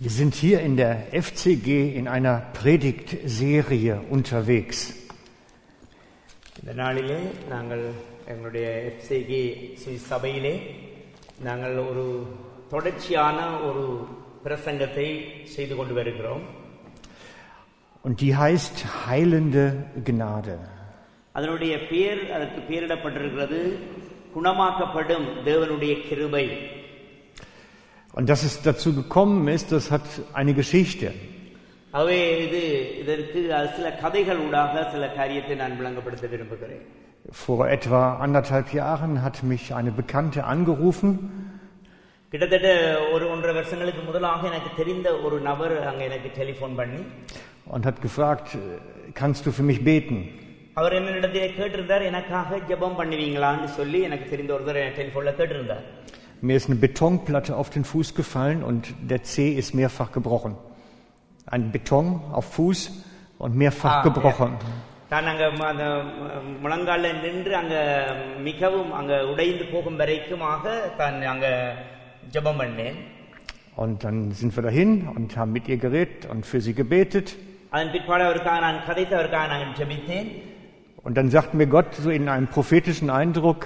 Wir 0.00 0.10
sind 0.10 0.34
hier 0.36 0.60
in 0.60 0.76
der 0.76 0.92
FCG 1.16 1.68
in 1.94 2.06
einer 2.08 2.34
Predigtserie 2.56 3.94
unterwegs. 4.10 4.78
இந்த 6.60 6.72
நாளிலே 6.74 7.18
நாங்கள் 7.48 7.84
எங்களுடைய 8.26 8.66
எஃப்சிகி 8.90 9.40
சுவிஸ் 9.82 10.06
சபையிலே 10.12 10.54
நாங்கள் 11.42 11.76
ஒரு 11.84 12.04
தொடர்ச்சியான 12.70 13.38
ஒரு 13.62 13.84
பிரசங்கத்தை 14.44 15.08
செய்து 15.54 15.74
கொண்டு 15.76 15.94
வருகிறோம் 15.94 16.44
Und 18.04 18.16
die 18.20 18.34
heißt 18.36 18.76
heilende 19.02 19.64
Gnade. 20.08 20.56
அதனுடைய 21.34 21.74
பெயர் 21.88 22.20
அதற்கு 22.34 22.60
பெயரிடப்பட்டிருக்கிறது 22.68 23.60
குணமாக்கப்படும் 24.36 25.26
தேவனுடைய 25.44 25.94
கிருபை 26.08 26.44
Und 28.14 28.28
dass 28.30 28.42
es 28.42 28.54
dazu 28.62 28.90
gekommen 28.94 29.46
ist, 29.48 29.66
das 29.72 29.86
hat 29.90 30.06
eine 30.34 30.54
Geschichte. 30.54 31.08
ஆகவே 31.92 32.16
இது 32.44 32.60
இதற்கு 33.02 33.40
சில 33.76 33.88
கதைகள் 34.02 34.40
ஊடாக 34.46 34.72
சில 34.94 35.04
காரியத்தை 35.18 35.54
நான் 35.62 35.76
விளங்கப்படுத்த 35.80 36.26
விரும்புகிறேன் 36.34 36.84
Vor 37.42 37.62
etwa 37.76 38.00
anderthalb 38.24 38.68
Jahren 38.80 39.14
hat 39.24 39.36
mich 39.52 39.64
eine 39.78 39.92
Bekannte 40.00 40.40
angerufen 40.54 41.10
கிட்டத்தட்ட 42.32 42.68
ஒரு 43.14 43.24
ஒன்றரை 43.32 43.52
வருஷங்களுக்கு 43.58 44.02
முதலாக 44.02 44.40
எனக்கு 44.50 44.70
தெரிந்த 44.80 45.08
ஒரு 45.26 45.36
நபர் 45.48 45.74
அங்க 45.90 46.02
எனக்கு 46.10 46.30
டெலிஃபோன் 46.38 46.74
பண்ணி 46.80 47.00
und 47.74 47.82
hat 47.88 47.98
gefragt, 48.06 48.48
kannst 49.20 49.42
du 49.46 49.50
für 49.58 49.66
mich 49.70 49.80
beten? 49.90 50.18
அவர் 50.80 50.96
என்னிடத்திலே 50.98 51.48
கேட்டிருந்தார் 51.58 52.08
எனக்காக 52.10 52.58
ஜெபம் 52.70 52.98
பண்ணுவீங்களான்னு 53.00 53.68
சொல்லி 53.78 54.00
எனக்கு 54.08 54.26
தெரிந்த 54.32 54.50
ஒருத்தர் 54.56 54.80
டெலிஃபோன்ல 54.98 55.32
கேட்டிருந்தார் 55.38 55.84
Mir 56.42 56.56
ist 56.56 56.66
eine 56.66 56.78
Betonplatte 56.78 57.52
auf 57.56 57.68
den 57.70 57.84
Fuß 57.84 58.14
gefallen 58.14 58.62
und 58.62 58.82
der 59.02 59.22
Zeh 59.24 59.50
ist 59.54 59.74
mehrfach 59.74 60.10
gebrochen. 60.12 60.54
Ein 61.46 61.72
Beton 61.72 62.06
auf 62.32 62.46
Fuß 62.54 62.80
und 63.38 63.54
mehrfach 63.56 63.96
Ah, 63.98 64.02
gebrochen. 64.02 64.52
தான் 65.08 65.26
அங்க 65.32 65.44
ம- 65.58 65.68
அந்த 65.72 65.84
ம- 66.20 66.30
முழங்கால்ல 66.62 67.08
நின்று 67.24 67.52
அங்க 67.58 67.74
மிகவும் 68.48 68.92
அங்க 68.92 69.12
உடைந்து 69.32 69.64
போகும் 69.72 69.98
வரைக்குமாக 70.00 70.64
தான் 71.00 71.18
அங்க 71.34 71.46
ஜெபம் 72.34 72.60
பண்ணேன் 72.62 72.96
Und 73.76 73.96
dann 74.04 74.18
sind 74.32 74.52
wir 74.56 74.62
dahin 74.62 74.90
und 75.08 75.36
haben 75.38 75.52
mit 75.52 75.66
ihr 75.68 75.78
geredet 75.78 76.20
und 76.32 76.42
für 76.50 76.60
sie 76.66 76.74
gebetet. 76.74 77.28
அதன் 77.74 77.92
பிற்பாடு 77.94 78.22
அவருக்காக 78.28 78.58
நான் 78.66 78.78
கதைத்து 78.88 79.14
அவருக்காக 79.18 79.46
நான் 79.52 79.74
ஜெபித்தேன் 79.80 80.28
Und 81.04 81.14
dann 81.18 81.28
sagt 81.30 81.52
mir 81.54 81.68
Gott 81.68 81.90
so 82.04 82.10
in 82.10 82.24
einem 82.28 82.48
prophetischen 82.48 83.08
Eindruck, 83.12 83.60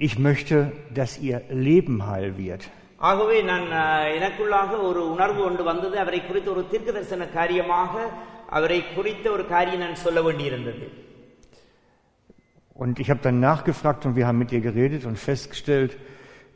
ich 0.00 0.18
möchte, 0.18 0.56
dass 0.94 1.18
ihr 1.20 1.38
Leben 1.68 2.06
heil 2.06 2.30
wird. 2.38 2.62
ஆகவே 3.00 3.42
நான் 3.42 3.66
அஹ், 3.80 4.06
எனக்குள்ளாக 4.16 4.70
ஒரு 4.82 5.10
உணர்வு 5.10 5.40
ஒன்று 5.44 5.62
வந்தது 5.62 5.98
அவரை 5.98 6.20
குறித்த 6.26 6.50
ஒரு 6.50 6.68
தீர்க்க 6.68 6.92
தரிசன 6.92 7.26
காரியமாக 7.28 7.94
அவரை 8.48 8.78
குறித்த 8.94 9.30
ஒரு 9.30 9.46
காரியம் 9.46 9.80
நான் 9.80 10.02
சொல்ல 10.04 10.20
வேண்டியிருந்தது 10.22 10.86
Und 12.76 12.98
ich 12.98 13.08
habe 13.10 13.20
dann 13.22 13.40
nachgefragt 13.40 14.04
und 14.06 14.16
wir 14.16 14.26
haben 14.26 14.38
mit 14.38 14.52
ihr 14.52 14.60
geredet 14.60 15.04
und 15.06 15.18
festgestellt, 15.20 15.92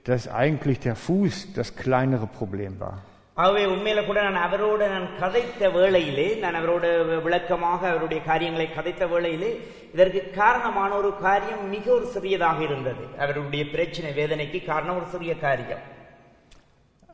dass 0.05 0.29
eigentlich 0.43 0.79
der 0.81 0.97
Fuß 0.97 1.53
das 1.55 1.69
kleinere 1.77 2.27
Problem 2.41 2.79
war. 2.79 2.97
ஆகவே 3.37 3.63
உண்மையில 3.67 4.01
கூட 4.07 4.21
நான் 4.27 4.47
அவரோட 4.47 4.81
நான் 4.95 5.07
கதைத்த 5.19 5.69
வேளையிலே 5.77 6.27
நான் 6.39 6.59
அவரோட 6.61 6.85
விளக்கமாக 7.27 7.81
அவருடைய 7.89 8.21
காரியங்களை 8.23 8.67
கதைத்த 8.73 9.07
வேளையிலே 9.07 9.51
இதற்கு 9.95 10.21
காரணமான 10.35 10.91
ஒரு 10.95 11.11
காரியம் 11.23 11.63
மிக 11.69 11.87
ஒரு 11.93 12.07
சிறியதாக 12.17 12.61
இருந்தது 12.69 13.05
அவருடைய 13.19 13.65
பிரச்சனை 13.75 14.13
வேதனைக்கு 14.21 14.61
காரணம் 14.73 14.99
ஒரு 15.01 15.09
சிறிய 15.17 15.35
காரியம் 15.47 15.85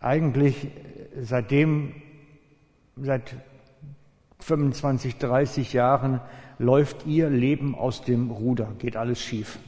Eigentlich 0.02 0.56
seitdem, 1.24 1.70
seit 2.96 3.28
25, 4.40 5.14
30 5.20 5.72
Jahren 5.72 6.20
läuft 6.60 7.06
ihr 7.06 7.28
Leben 7.44 7.74
aus 7.76 8.02
dem 8.02 8.30
Ruder, 8.32 8.68
geht 8.78 8.96
alles 8.96 9.20
schief. 9.20 9.58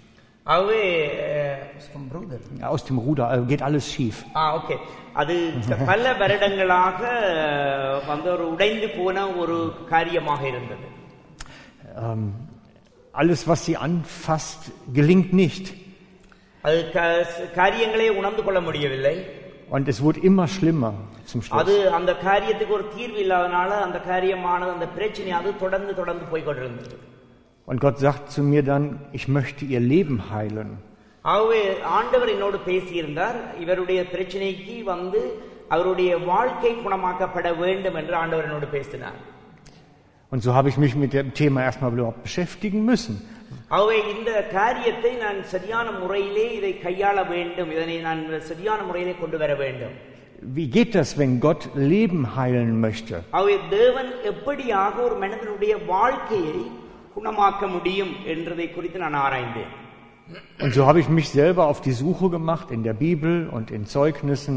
ஆகவே 0.47 0.81
அஹ், 1.29 2.09
brother. 2.13 2.39
Ja, 2.61 2.67
Aus 2.69 2.85
dem 2.85 2.99
Ruder 2.99 3.27
äh, 3.35 3.41
geht 3.51 3.63
alles 3.63 3.85
schief. 3.93 4.17
ஆ 4.37 4.57
ஓகே 4.59 4.77
அது 5.13 5.35
பல 5.87 6.13
வருடங்களாக 6.15 7.01
அஹ், 7.35 8.07
வந்து 8.07 8.31
ஒரு 8.33 8.51
உடைந்து 8.51 8.89
போன 8.91 9.29
ஒரு 9.35 9.59
காரியமாக 9.89 10.43
இருந்தது 10.49 10.87
Ähm, 11.99 12.25
alles, 13.15 13.41
was 13.49 13.61
sie 13.67 13.77
anfasst, 13.79 14.63
gelingt 14.95 15.33
nicht. 15.33 15.65
அது 16.65 16.79
க- 16.93 17.27
காரியங்களே 17.57 18.09
உணர்ந்து 18.11 18.43
கொள்ள 18.43 18.61
முடியவில்லை 18.61 19.17
Und 19.71 19.87
es 19.89 19.99
wurde 20.05 20.21
immer 20.23 20.47
schlimmer 20.49 20.93
zum 21.27 21.41
அது 21.51 21.75
Schluss. 21.75 21.93
அந்த 21.93 22.13
காரியத்துக்கு 22.23 22.69
ஒரு 22.69 22.89
தீர்வு 22.97 23.19
இல்லாதனால 23.25 23.71
அந்த 23.87 23.99
காரியமானது 24.07 24.71
அந்த 24.73 24.89
பிரச்சனை 24.89 25.31
அது 25.33 25.57
தொடர்ந்து 25.57 25.95
தொடர்ந்து 25.95 26.25
போய் 26.25 26.45
கொண்டிருந்தது 26.45 26.97
Und 27.69 27.81
Gott 27.81 27.99
sagt 27.99 28.31
zu 28.31 28.43
mir 28.43 28.63
dann, 28.63 28.85
ich 29.13 29.27
möchte 29.29 29.63
ihr 29.67 29.81
Leben 29.95 30.19
heilen. 30.35 30.69
ஆகவே 31.25 31.61
ஆண்டவர் 31.99 32.31
என்னோடு 32.35 32.59
பேசியிருந்தார் 32.67 33.39
இவருடைய 33.59 34.01
பிரச்சனைக்கு 34.13 34.77
வந்து 34.85 35.21
அவருடைய 35.69 36.11
வாழ்க்கை 36.31 36.71
குணமாக்கப்பட 36.85 37.49
வேண்டும் 37.57 37.99
என்று 38.01 38.15
ஆண்டவர் 38.15 38.47
என்னோடு 38.49 38.69
பேசினார் 38.77 39.19
Und 40.33 40.41
so 40.43 40.51
habe 40.55 40.69
ich 40.69 40.79
mich 40.85 40.95
mit 40.95 41.13
dem 41.13 41.29
Thema 41.35 41.59
erstmal 41.63 41.93
überhaupt 41.93 42.23
beschäftigen 42.29 42.81
müssen. 42.91 43.15
ஆகவே 43.77 43.97
இந்த 44.15 44.31
காரியத்தை 44.59 45.13
நான் 45.25 45.39
சரியான 45.53 45.87
முறையிலே 46.01 46.47
இதை 46.59 46.73
கையாள 46.87 47.17
வேண்டும் 47.35 47.71
இதனை 47.75 47.97
நான் 48.07 48.21
சரியான 48.51 48.81
முறையிலே 48.89 49.15
கொண்டு 49.23 49.39
வர 49.45 49.53
வேண்டும் 49.63 49.97
Wie 50.57 50.69
geht 50.77 50.93
das, 50.95 51.09
wenn 51.21 51.33
Gott 51.41 51.63
Leben 51.93 52.21
heilen 52.37 52.71
möchte? 52.87 53.17
ஆகவே 53.37 53.55
தேவன் 53.77 54.11
எப்படியாக 54.33 54.95
ஒரு 55.09 55.17
மனிதனுடைய 55.25 55.73
வாழ்க்கையை 55.95 56.59
குணமாக்க 57.17 57.67
முடியும் 57.67 58.15
என்றதை 58.27 58.69
குறித்து 58.71 58.99
நான் 58.99 59.21
ஆராய்ந்தேன் 59.25 59.75
Und 60.61 60.73
so 60.75 60.83
habe 60.87 61.01
ich 61.01 61.09
mich 61.19 61.29
selber 61.33 61.63
auf 61.67 61.79
die 61.81 61.95
Suche 61.95 62.27
gemacht 62.31 62.69
in 62.71 62.83
der 62.83 62.97
Bibel 62.99 63.33
und 63.49 63.67
in 63.71 63.83
Zeugnissen, 63.89 64.57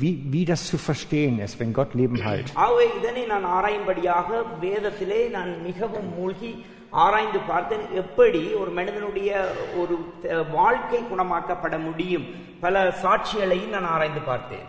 wie, 0.00 0.14
wie 0.32 0.44
das 0.44 0.62
zu 0.66 0.78
verstehen 0.78 1.38
ist, 1.38 1.54
wenn 1.60 1.72
Gott 1.72 1.92
Leben 1.94 2.18
heilt. 2.24 2.48
ஆகவே 2.56 2.86
இதனை 2.98 3.22
நான் 3.26 3.46
ஆராயும்படியாக 3.56 4.28
வேதத்திலே 4.60 5.20
நான் 5.28 5.52
மிகவும் 5.62 6.08
மூழ்கி 6.16 6.50
ஆராய்ந்து 6.96 7.40
பார்த்தேன் 7.48 7.84
எப்படி 7.94 8.40
ஒரு 8.54 8.70
மனிதனுடைய 8.70 9.30
ஒரு 9.76 9.94
த- 10.22 10.42
வாழ்க்கை 10.52 11.00
குணமாக்கப்பட 11.04 11.78
முடியும் 11.78 12.26
பல 12.60 12.74
சாட்சிகளையும் 13.02 13.74
நான் 13.76 13.90
ஆராய்ந்து 13.94 14.24
பார்த்தேன் 14.30 14.66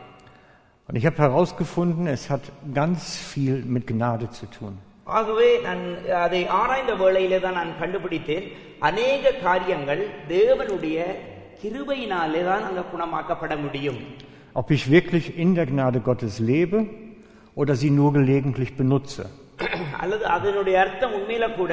Und 0.89 0.95
ich 0.95 1.05
habe 1.05 1.17
herausgefunden, 1.19 2.03
es 2.07 2.23
hat 2.29 2.43
ganz 2.73 2.99
viel 3.31 3.55
mit 3.75 3.83
Gnade 3.87 4.27
zu 4.31 4.45
tun. 4.49 4.73
ஆகவே 5.07 5.49
நான் 5.65 5.83
அதை 6.23 6.41
ஆராய்ந்த 6.59 6.93
வேளையிலே 7.01 7.39
தான் 7.39 7.57
நான் 7.59 7.77
கண்டுபிடித்தேன் 7.81 8.45
அநேக 8.89 9.31
காரியங்கள் 9.43 10.01
தேவனுடைய 10.31 10.97
கிருபையினாலே 11.61 12.41
தான் 12.49 12.65
அங்க 12.69 12.83
குணமாக்கப்பட 12.93 13.55
முடியும் 13.65 14.01
Ob 14.55 14.69
ich 14.71 14.83
wirklich 14.89 15.25
in 15.37 15.49
der 15.55 15.65
Gnade 15.67 15.99
Gottes 16.01 16.35
lebe 16.41 16.77
oder 17.57 17.73
sie 17.75 17.91
nur 17.91 18.11
gelegentlich 18.13 18.71
benutze. 18.79 19.23
அல்லது 20.03 20.25
அதனுடைய 20.35 20.75
அர்த்தம் 20.83 21.15
உண்மையில 21.17 21.45
கூட 21.55 21.71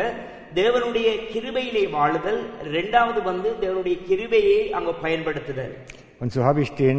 தேவனுடைய 0.54 1.08
கிருபையிலே 1.32 1.82
வாழுதல் 1.94 2.40
இரண்டாவது 2.68 3.20
வந்து 3.30 3.48
தேவனுடைய 3.62 3.96
கிருபையை 4.08 4.58
அங்க 4.78 4.90
பயன்படுத்துதல் 5.04 5.74
Und 6.20 6.30
so 6.32 6.40
habe 6.44 6.60
ich 6.62 6.70
den, 6.76 6.98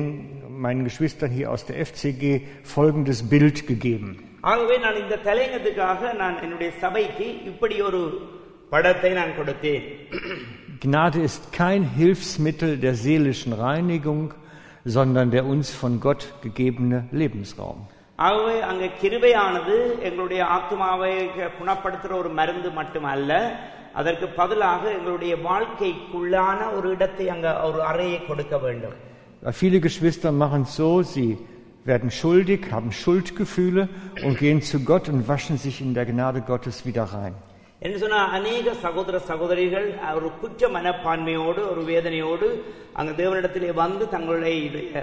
meinen 0.59 0.83
Geschwistern 0.83 1.31
hier 1.31 1.47
aus 1.51 1.63
der 1.65 1.77
FCG 1.85 2.23
folgendes 2.73 3.19
Bild 3.31 3.57
gegeben. 3.67 4.09
ஆகவே 4.49 4.75
நான் 4.77 5.01
இந்த 5.03 5.15
தலையங்கத்துக்காக 5.27 6.13
நான் 6.21 6.35
என்னுடைய 6.45 6.71
சபைக்கு 6.83 7.27
இப்படி 7.51 7.75
ஒரு 7.89 8.01
படத்தை 8.73 9.11
நான் 9.19 9.37
கொடுத்தேன் 9.39 9.83
Gnade 10.85 11.17
ist 11.27 11.43
kein 11.53 11.83
Hilfsmittel 11.97 12.71
der 12.77 12.95
seelischen 12.95 13.53
Reinigung, 13.55 14.23
sondern 14.87 15.27
der 15.31 15.43
uns 15.47 15.69
von 15.81 15.93
Gott 15.99 16.23
gegebene 16.45 16.99
Lebensraum. 17.21 17.77
ஆகவே 18.19 18.57
அங்க 18.67 18.85
கிருபையானது 19.01 19.75
எங்களுடைய 20.07 20.41
ஆத்மாவை 20.57 21.13
குணப்படுத்துற 21.57 22.11
ஒரு 22.21 22.29
மருந்து 22.39 22.69
மட்டுமல்ல 22.77 23.31
அதற்கு 23.99 24.27
பதிலாக 24.37 24.81
எங்களுடைய 24.97 25.33
வாழ்க்கைக்குள்ளான 25.49 26.59
ஒரு 26.77 26.87
இடத்தை 26.95 27.27
அங்க 27.35 27.47
ஒரு 27.69 27.81
அறையை 27.91 28.21
கொடுக்க 28.29 28.57
வேண்டும் 28.65 28.95
Weil 29.43 29.57
viele 29.61 29.79
Geschwister 29.85 30.31
machen 30.43 30.61
es 30.63 30.75
so, 30.77 30.89
sie 31.03 31.29
werden 31.85 32.09
schuldig, 32.11 32.61
haben 32.71 32.91
Schuldgefühle 32.93 33.83
und 34.23 34.37
gehen 34.37 34.61
zu 34.61 34.77
Gott 34.81 35.05
und 35.09 35.27
waschen 35.27 35.57
sich 35.57 35.81
in 35.81 35.93
der 35.93 36.05
Gnade 36.05 36.41
Gottes 36.43 36.77
wieder 36.87 37.05
rein. 37.15 37.35
என்று 37.81 37.97
சொன்னா 37.99 38.19
அநேக 38.35 38.67
சகோதர 38.83 39.15
சகோதரிகள் 39.29 39.87
ஒரு 40.15 40.29
குற்ற 40.41 40.61
மனப்பான்மையோடு 40.75 41.61
ஒரு 41.71 41.81
வேதனையோடு 41.85 42.47
அங்க 42.93 43.11
தேவனிடத்திலே 43.13 43.71
வந்து 43.75 44.03
தங்களுடைய 44.09 45.01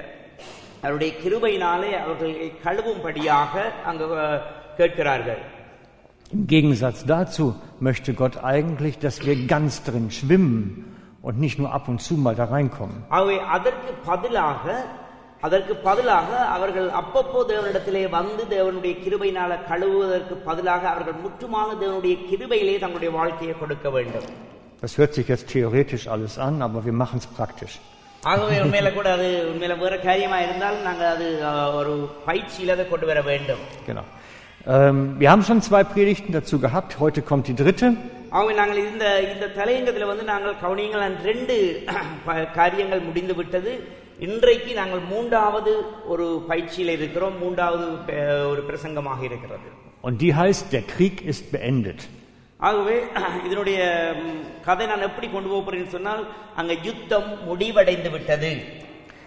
அவருடைய 0.83 1.11
கிருபையினாலே 1.23 1.91
அவர்களை 2.03 2.33
கழுவும்படியாக 2.65 3.53
அங்க 3.91 4.03
அஹ், 4.25 4.41
கேட்கிறார்கள் 4.79 5.43
Im 6.31 6.43
Gegensatz 6.47 6.99
dazu 7.07 7.47
möchte 7.81 8.11
Gott 8.15 8.37
eigentlich, 8.53 8.95
dass 8.99 9.17
wir 9.27 9.37
ganz 9.47 9.73
drin 9.87 10.07
schwimmen 10.11 10.57
und 11.23 11.35
nicht 11.39 11.59
nur 11.61 11.71
ab 11.73 11.85
und 11.89 11.99
zu 12.01 12.15
mal 12.25 12.35
da 12.35 12.47
reinkommen. 12.47 12.99
ஆகவே 13.11 13.37
அதற்கு 13.57 13.91
பதிலாக 14.09 14.65
அதற்கு 15.43 15.75
பதிலாக 15.79 16.29
அவர்கள் 16.49 16.89
அப்பப்போ 16.99 17.41
தேவனிடத்திலே 17.49 18.03
வந்து 18.11 18.43
தேவனுடைய 18.51 18.95
கிருபையினால 18.99 19.53
கழுவுவதற்கு 19.71 20.35
பதிலாக 20.45 20.83
அவர்கள் 20.89 21.19
முற்றுமாக 21.23 21.69
தேவனுடைய 21.81 22.17
கிருபையிலே 22.29 22.79
தங்களுடைய 22.79 23.13
வாழ்க்கையை 23.13 23.57
கொடுக்க 23.59 23.91
வேண்டும் 23.91 24.29
Das 24.83 24.95
hört 24.99 25.13
sich 25.15 25.27
jetzt 25.29 25.47
theoretisch 25.49 26.05
alles 26.09 26.35
an, 26.41 26.55
aber 26.61 26.81
wir 26.85 26.97
machen 27.03 27.19
es 27.19 27.29
praktisch. 27.37 27.75
ஆகவே 28.23 28.57
உண்மையில 28.61 28.89
கூட 28.93 29.09
அது 29.13 29.29
உண்மையில 29.51 29.75
வேற 29.79 29.95
காரியமா 30.01 30.39
இருந்தாலும் 30.41 30.83
நாங்க 30.83 31.05
அது 31.09 31.27
அஹ், 31.45 31.71
ஒரு 31.75 31.93
பயிற்சியில 32.27 32.75
அதை 32.77 32.85
கொண்டு 32.89 33.07
வர 33.07 33.21
வேண்டும் 33.23 33.63
Genau. 33.87 34.05
Ähm, 34.67 34.99
wir 35.19 35.29
haben 35.31 35.43
schon 35.43 35.61
zwei 35.61 35.83
Predigten 35.85 36.33
dazu 36.33 36.57
gehabt. 36.61 36.93
Heute 37.01 37.21
kommt 37.23 37.47
die 37.47 37.57
dritte. 37.57 37.89
ஆகவே 38.31 38.53
நாங்கள் 38.55 38.81
இந்த 38.85 39.05
இந்த 39.27 39.47
தலையங்கத்துல 39.57 40.07
வந்து 40.07 40.25
நாங்கள் 40.25 40.61
கவனியங்கள் 40.61 41.07
அந்த 41.07 41.21
ரெண்டு 41.23 41.57
ப- 42.27 42.47
காரியங்கள் 42.55 43.01
முடிந்து 43.01 43.35
விட்டது 43.35 43.73
இன்றைக்கு 44.19 44.73
நாங்கள் 44.75 45.03
மூன்றாவது 45.09 45.73
ஒரு 46.07 46.27
பயிற்சியில் 46.49 46.97
இருக்கிறோம் 46.97 47.39
மூன்றாவது 47.39 47.87
அஹ், 48.17 48.47
ஒரு 48.51 48.63
பிரசங்கமாக 48.69 49.23
இருக்கிறது 49.23 49.69
Und 50.05 50.17
die 50.21 50.33
heißt, 50.37 50.65
der 50.73 50.85
Krieg 50.93 51.17
ist 51.25 51.45
beendet. 51.53 52.01
ஆகவே 52.61 52.97
இதனுடைய 53.47 53.79
ம், 54.21 54.37
கதை 54.65 54.87
நான் 54.87 55.09
எப்படி 55.09 55.29
கொண்டு 55.29 55.49
போக 55.49 55.63
போறேன்னு 55.63 55.95
சொன்னால் 55.95 56.23
அங்க 56.57 56.73
யுத்தம் 56.85 57.29
முடிவடைந்து 57.45 58.11
விட்டது 58.11 58.53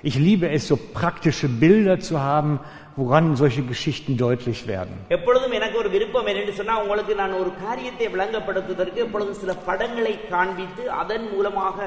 Ich 0.03 0.17
liebe 0.19 0.47
es, 0.49 0.63
so 0.67 0.75
praktische 0.95 1.47
Bilder 1.61 1.95
zu 1.99 2.15
haben, 2.21 2.51
woran 2.97 3.27
solche 3.35 3.63
Geschichten 3.71 4.11
deutlich 4.17 4.59
werden. 4.67 4.95
எப்பொழுதும் 5.09 5.51
எனக்கு 5.51 5.77
ஒரு 5.77 5.89
விருப்பம் 5.89 6.27
என்னன்னு 6.27 6.59
சொன்னா 6.59 6.75
உங்களுக்கு 6.83 7.15
நான் 7.15 7.39
ஒரு 7.39 7.51
காரியத்தை 7.63 8.07
விளங்கப்படுத்துவதற்கு 8.13 8.99
எப்பொழுதும் 9.05 9.41
சில 9.41 9.53
படங்களை 9.67 10.13
காண்பித்து 10.29 10.83
அதன் 11.01 11.25
மூலமாக 11.31 11.77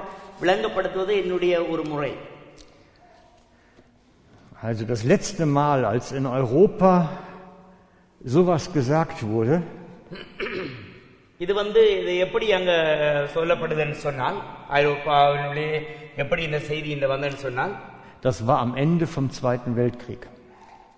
விளங்கப்படுத்துவது 0.42 1.14
என்னுடைய 1.22 1.54
ஒரு 1.66 1.84
முறை 1.84 2.12
Also 4.62 4.84
das 4.84 5.02
letzte 5.04 5.44
Mal, 5.46 5.84
als 5.84 6.06
in 6.12 6.26
Europa 6.26 6.92
sowas 8.34 8.64
gesagt 8.78 9.18
wurde, 9.32 9.56
இது 11.40 11.52
வந்து 11.62 11.82
இது 12.00 12.12
எப்படி 12.24 12.46
அங்க 12.58 12.72
சொல்லப்படுதுன்னு 13.34 13.98
சொன்னால் 14.06 14.38
ஐரோப்பாவினுடைய 14.78 15.68
எப்படி 16.22 16.42
இந்த 16.48 16.60
செய்தி 16.70 16.90
இந்த 16.96 17.06
வந்ததுன்னு 17.12 17.44
சொன்னால் 17.46 17.72
das 18.26 18.36
war 18.46 18.56
am 18.64 18.72
Ende 18.84 19.06
vom 19.14 19.26
Zweiten 19.38 19.72
Weltkrieg. 19.80 20.22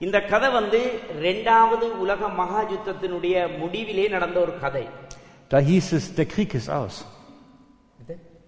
இந்த 0.07 0.19
கதை 0.33 0.49
வந்து 0.59 0.81
இரண்டாவது 1.19 1.87
உலக 2.03 2.21
மகா 2.41 2.61
யுத்தத்தினுடைய 2.75 3.37
முடிவிலே 3.61 4.07
நடந்த 4.17 4.39
ஒரு 4.45 4.55
கதை 4.65 4.85
Da 5.51 5.59
hieß 5.69 5.87
es, 5.99 6.05
der 6.19 6.27
Krieg 6.33 6.51
ist 6.61 6.71
aus. 6.81 6.97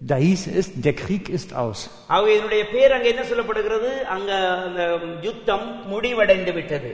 Da 0.01 0.15
hieß 0.17 0.41
es, 0.59 0.65
der 0.85 0.93
Krieg 0.93 1.29
ist 1.29 1.49
aus. 1.63 1.79
ஆகவே 2.07 2.31
இதனுடைய 2.33 2.63
பேர் 2.67 2.93
அங்க 2.93 3.07
என்ன 3.07 3.23
சொல்லப்படுகிறது 3.23 3.91
அங்க 4.05 4.31
அந்த 4.65 4.81
யுத்தம் 5.21 5.67
முடிவடைந்து 5.85 6.53
விட்டது 6.53 6.91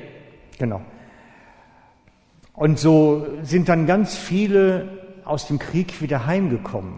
Genau. 0.60 0.80
Und 2.58 2.76
so 2.86 2.94
sind 3.44 3.66
dann 3.72 3.86
ganz 3.88 4.10
viele 4.30 4.64
aus 5.26 5.44
dem 5.48 5.58
Krieg 5.60 5.90
wieder 6.02 6.20
heimgekommen. 6.30 6.98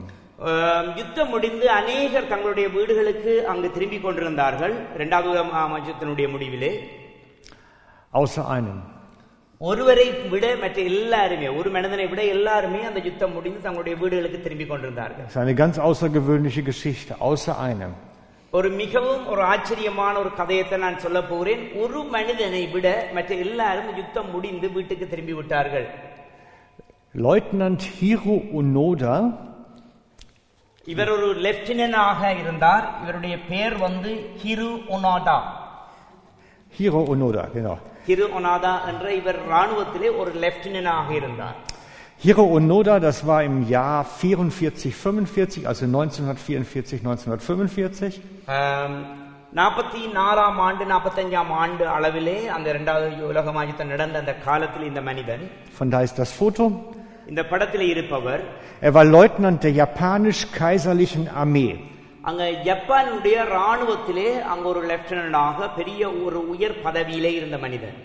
ஆம், 0.51 0.97
யுத்தம் 0.97 1.29
முடிந்து 1.29 1.65
அநேகர் 1.71 2.27
தங்களுடைய 2.27 2.67
வீடுகளுக்கு 2.69 3.33
அங்கு 3.47 3.71
திரும்பிக் 3.71 4.03
கொண்டிருந்தார்கள் 4.03 4.73
இரண்டாவது 4.95 5.29
உலக 5.29 5.43
மகா 5.43 5.77
யுத்தத்தினுடைய 5.79 6.27
முடிவிலே 6.35 6.71
Außer 8.13 8.43
einem. 8.57 8.77
ஒருவரை 9.61 10.05
விட 10.31 10.45
மற்ற 10.61 10.77
எல்லாருமே 10.91 11.49
ஒரு 11.59 11.69
மனிதனை 11.75 12.05
விட 12.11 12.21
எல்லாருமே 12.35 12.79
அந்த 12.89 12.99
யுத்தம் 13.07 13.35
முடிந்து 13.37 13.59
தங்களுடைய 13.65 13.95
வீடுகளுக்கு 14.01 14.39
திரும்பிக் 14.45 14.71
கொண்டிருந்தார்கள் 14.71 15.25
Das 15.25 15.35
ist 15.35 15.41
eine 15.43 15.55
ganz 15.61 15.75
außergewöhnliche 15.87 16.61
Geschichte. 16.69 17.11
Außer 17.27 17.53
einem. 17.67 17.91
ஒரு 18.53 18.69
மிகவும் 18.79 19.23
ஒரு 19.33 19.41
ஆச்சரியமான 19.51 20.13
ஒரு 20.21 20.31
கதையத்தை 20.39 20.77
நான் 20.85 20.97
சொல்ல 21.03 21.19
போகிறேன் 21.23 21.61
ஒரு 21.83 21.99
மனிதனை 22.15 22.63
விட 22.73 22.87
மற்ற 23.15 23.31
எல்லாரும் 23.45 23.91
யுத்தம் 23.99 24.31
முடிந்து 24.35 24.67
வீட்டுக்கு 24.77 25.05
திரும்பி 25.13 25.35
விட்டார்கள் 25.39 25.87
Leutnant 27.15 27.81
Hiro 27.95 28.35
Onoda 28.59 29.15
இவர் 30.87 31.11
ஒரு 31.15 31.27
லெப்டினன்டாக 31.45 32.21
இருந்தார் 32.41 32.85
இவருடைய 33.01 33.35
பெயர் 33.49 33.75
வந்து 33.85 34.11
ஹிரு 34.41 34.69
ஒனாடா 34.95 35.37
Hiro 36.73 37.01
Onoda, 37.13 37.43
genau. 37.55 37.75
ஹிரு 38.07 38.25
ஒனாதா 38.37 38.73
என்ற 38.91 39.05
இவர் 39.19 39.39
ராணுவத்திலே 39.53 40.09
ஒரு 40.21 40.33
லெப்டினன்டாக 40.45 41.11
இருந்தார் 41.21 41.59
Hiro 42.21 42.43
Onoda, 42.57 42.99
das 42.99 43.19
war 43.25 43.41
im 43.43 43.67
Jahr 43.67 43.99
44, 44.05 44.91
45, 44.95 45.65
also 45.65 45.85
1944, 45.87 46.99
1945. 47.03 48.19
நாற்பத்தி 49.59 50.01
நாலாம் 50.17 50.59
ஆண்டு 50.65 50.83
நாற்பத்தஞ்சாம் 50.91 51.51
ஆண்டு 51.63 51.85
அளவிலே 51.95 52.35
அந்த 52.55 52.67
இரண்டாவது 52.73 53.07
உலக 53.31 53.63
யுத்தம் 53.69 53.91
நடந்த 53.93 54.15
அந்த 54.23 54.33
காலத்தில் 54.45 54.85
இந்த 54.91 55.01
மனிதன் 55.09 55.43
Von 55.79 55.89
da 55.93 55.99
ist 56.07 56.15
das 56.21 56.31
Foto. 56.41 56.63
இந்த 57.31 57.41
படத்தில் 57.51 57.85
இருப்பவர் 57.93 58.43
Er 58.81 58.91
war 58.97 59.05
Leutnant 59.17 59.59
der 59.65 59.73
japanisch-kaiserlichen 59.83 61.23
Armee. 61.43 61.71
அங்க 62.25 62.43
ஜப்பானுடைய 62.67 63.37
ராணுவத்திலே 63.55 64.29
அங்க 64.53 64.65
ஒரு 64.71 64.81
லெப்டினண்டாக 64.91 65.69
பெரிய 65.77 66.01
ஒரு 66.25 66.39
உயர் 66.53 66.77
பதவியிலே 66.85 67.33
இருந்த 67.39 67.59
மனிதன் 67.65 67.97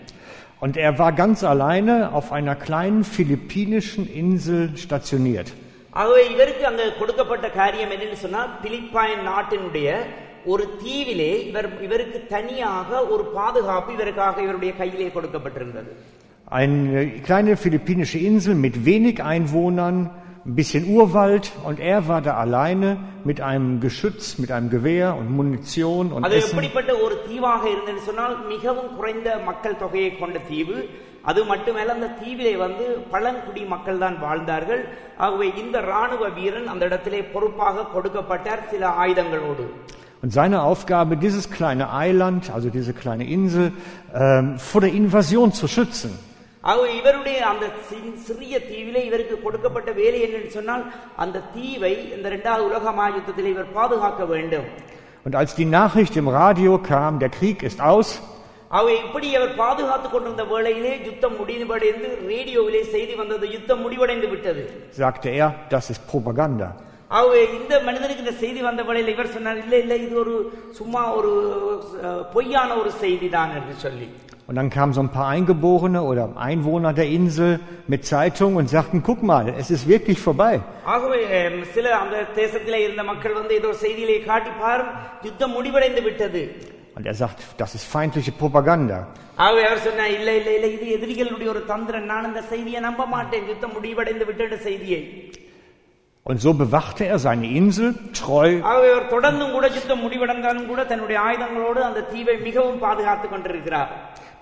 Und 0.61 0.75
er 0.79 0.91
war 0.99 1.11
ganz 1.13 1.39
alleine 1.45 1.95
auf 2.17 2.27
einer 2.31 2.55
kleinen 2.57 3.03
philippinischen 3.15 4.03
Insel 4.21 4.61
stationiert. 4.83 5.49
ஆகவே 5.93 6.23
இவருக்கு 6.33 6.63
அங்க 6.69 6.83
கொடுக்கப்பட்ட 6.99 7.47
காரியம் 7.59 7.91
என்னன்னு 7.95 8.17
சொன்னா 8.23 8.41
பிலிப்பைன் 8.63 9.21
நாட்டினுடைய 9.29 9.89
ஒரு 10.45 10.65
தீவிலே 10.81 11.31
இவர் 11.49 11.67
இவருக்கு 11.87 12.19
தனியாக 12.33 12.99
ஒரு 13.13 13.23
பாதுகாப்பு 13.37 13.91
இவருக்காக 13.97 14.41
இவருடைய 14.45 14.73
கையிலே 14.81 15.09
கொடுக்கப்பட்டிருந்தது 15.15 15.91
Eine 16.51 16.99
kleine 17.21 17.53
philippinische 17.57 18.19
Insel 18.19 18.55
mit 18.55 18.75
wenig 18.85 19.17
Einwohnern, 19.31 19.97
ein 20.45 20.55
bisschen 20.55 20.83
Urwald 20.97 21.45
und 21.67 21.77
er 21.79 22.07
war 22.09 22.21
da 22.21 22.33
alleine 22.43 22.89
mit 23.29 23.39
einem 23.41 23.79
Geschütz, 23.85 24.37
mit 24.37 24.49
einem 24.55 24.69
Gewehr 24.69 25.07
und 25.19 25.27
Munition 25.37 26.05
und 26.13 26.23
அது 26.25 26.37
Essen. 26.39 26.53
எப்படிப்பட்ட 26.53 26.91
ஒரு 27.05 27.15
தீவாக 27.27 27.63
இருந்ததுன்னு 27.73 28.05
சொன்னால் 28.09 28.35
மிகவும் 28.53 28.91
குறைந்த 28.99 29.29
மக்கள் 29.49 29.81
தொகையை 29.83 30.11
கொண்ட 30.21 30.39
தீவு 30.51 30.77
அது 31.29 31.41
மட்டுமல்ல 31.51 31.95
அந்த 31.97 32.09
தீவிலே 32.21 32.53
வந்து 32.65 32.85
பழங்குடி 33.13 33.63
மக்கள் 33.73 34.01
தான் 34.03 34.17
வாழ்ந்தார்கள் 34.25 34.83
ஆகவே 35.25 35.47
இந்த 35.63 35.77
ராணுவ 35.91 36.29
வீரன் 36.37 36.69
அந்த 36.73 36.83
இடத்திலே 36.89 37.21
பொறுப்பாக 37.33 37.87
கொடுக்கப்பட்டார் 37.95 38.63
சில 38.73 38.83
ஆயுதங்களோடு 39.03 39.65
Und 40.23 40.31
seine 40.33 40.57
Aufgabe, 40.63 41.13
dieses 41.17 41.45
kleine 41.51 41.85
Eiland, 42.03 42.43
also 42.55 42.69
diese 42.69 42.93
kleine 43.01 43.25
Insel, 43.35 43.65
ähm, 44.15 44.47
vor 44.69 44.81
der 44.81 44.91
Invasion 45.01 45.49
zu 45.59 45.67
schützen. 45.67 46.11
ஆகவே 46.70 46.88
இவருடைய 47.00 47.38
அந்த 47.52 47.64
சிறிய 48.26 48.54
தீவிலே 48.70 49.00
இவருக்கு 49.08 49.36
கொடுக்கப்பட்ட 49.44 49.90
வேலை 50.00 50.18
என்னன்னு 50.26 50.50
சொன்னால் 50.58 50.84
அந்த 51.22 51.42
தீவை 51.54 51.94
இந்த 52.16 52.26
இரண்டாவது 52.32 52.66
உலக 52.70 52.84
மகாயுத்தத்திலே 52.98 53.52
இவர் 53.54 53.74
பாதுகாக்க 53.78 54.24
வேண்டும். 54.34 54.68
Und 55.26 55.34
als 55.40 55.52
die 55.58 55.68
Nachricht 55.78 56.14
im 56.20 56.28
Radio 56.42 56.72
kam, 56.90 57.18
der 57.22 57.32
Krieg 57.38 57.58
ist 57.70 57.80
aus, 57.90 58.08
இப்படி 59.04 59.28
அவர் 59.38 59.52
பாதுகாத்துக் 59.62 60.12
கொண்டிருந்த 60.12 60.44
வேளையிலே 60.52 60.92
யுத்தம் 61.08 61.36
முடிவடைந்து 61.40 62.08
ரேடியோவிலே 62.30 62.80
செய்தி 62.94 63.14
வந்தது. 63.20 63.44
யுத்தம் 63.56 63.82
முடிவடைந்து 63.84 64.28
விட்டது. 64.32 64.62
Sagte 65.02 65.28
er, 65.42 65.50
das 65.74 65.86
ist 65.94 66.02
Propaganda. 66.12 66.68
ஆகவே 67.16 67.40
இந்த 67.58 67.72
மனிதனுக்கு 67.86 68.24
இந்த 68.24 68.34
செய்தி 68.42 68.60
வந்த 68.68 68.82
வேளையில் 68.88 69.12
இவர் 69.14 69.34
சொன்னார் 69.36 69.58
இல்ல 69.64 69.74
இல்ல 69.84 69.94
இது 70.04 70.14
ஒரு 70.24 70.34
சும்மா 70.78 71.02
ஒரு 71.18 71.32
பொய்யான 72.34 72.70
ஒரு 72.82 72.90
செய்தி 73.02 73.28
தான் 73.36 73.52
என்று 73.58 73.74
சொல்லி. 73.84 74.08
Und 74.48 74.56
dann 74.56 74.70
kamen 74.70 74.92
so 74.92 75.00
ein 75.00 75.08
paar 75.08 75.28
Eingeborene 75.28 76.02
oder 76.02 76.36
Einwohner 76.36 76.92
der 76.92 77.06
Insel 77.06 77.60
mit 77.86 78.04
Zeitungen 78.04 78.56
und 78.56 78.68
sagten, 78.68 79.02
guck 79.02 79.22
mal, 79.22 79.48
es 79.56 79.70
ist 79.70 79.86
wirklich 79.88 80.18
vorbei. 80.18 80.60
Und 86.94 87.06
er 87.06 87.14
sagt, 87.14 87.38
das 87.56 87.74
ist 87.74 87.84
feindliche 87.84 88.32
Propaganda. 88.32 89.06
Und 96.24 96.40
so 96.40 96.54
bewachte 96.54 97.04
er 97.06 97.18
seine 97.18 97.46
Insel 97.46 97.94
treu. 98.12 98.60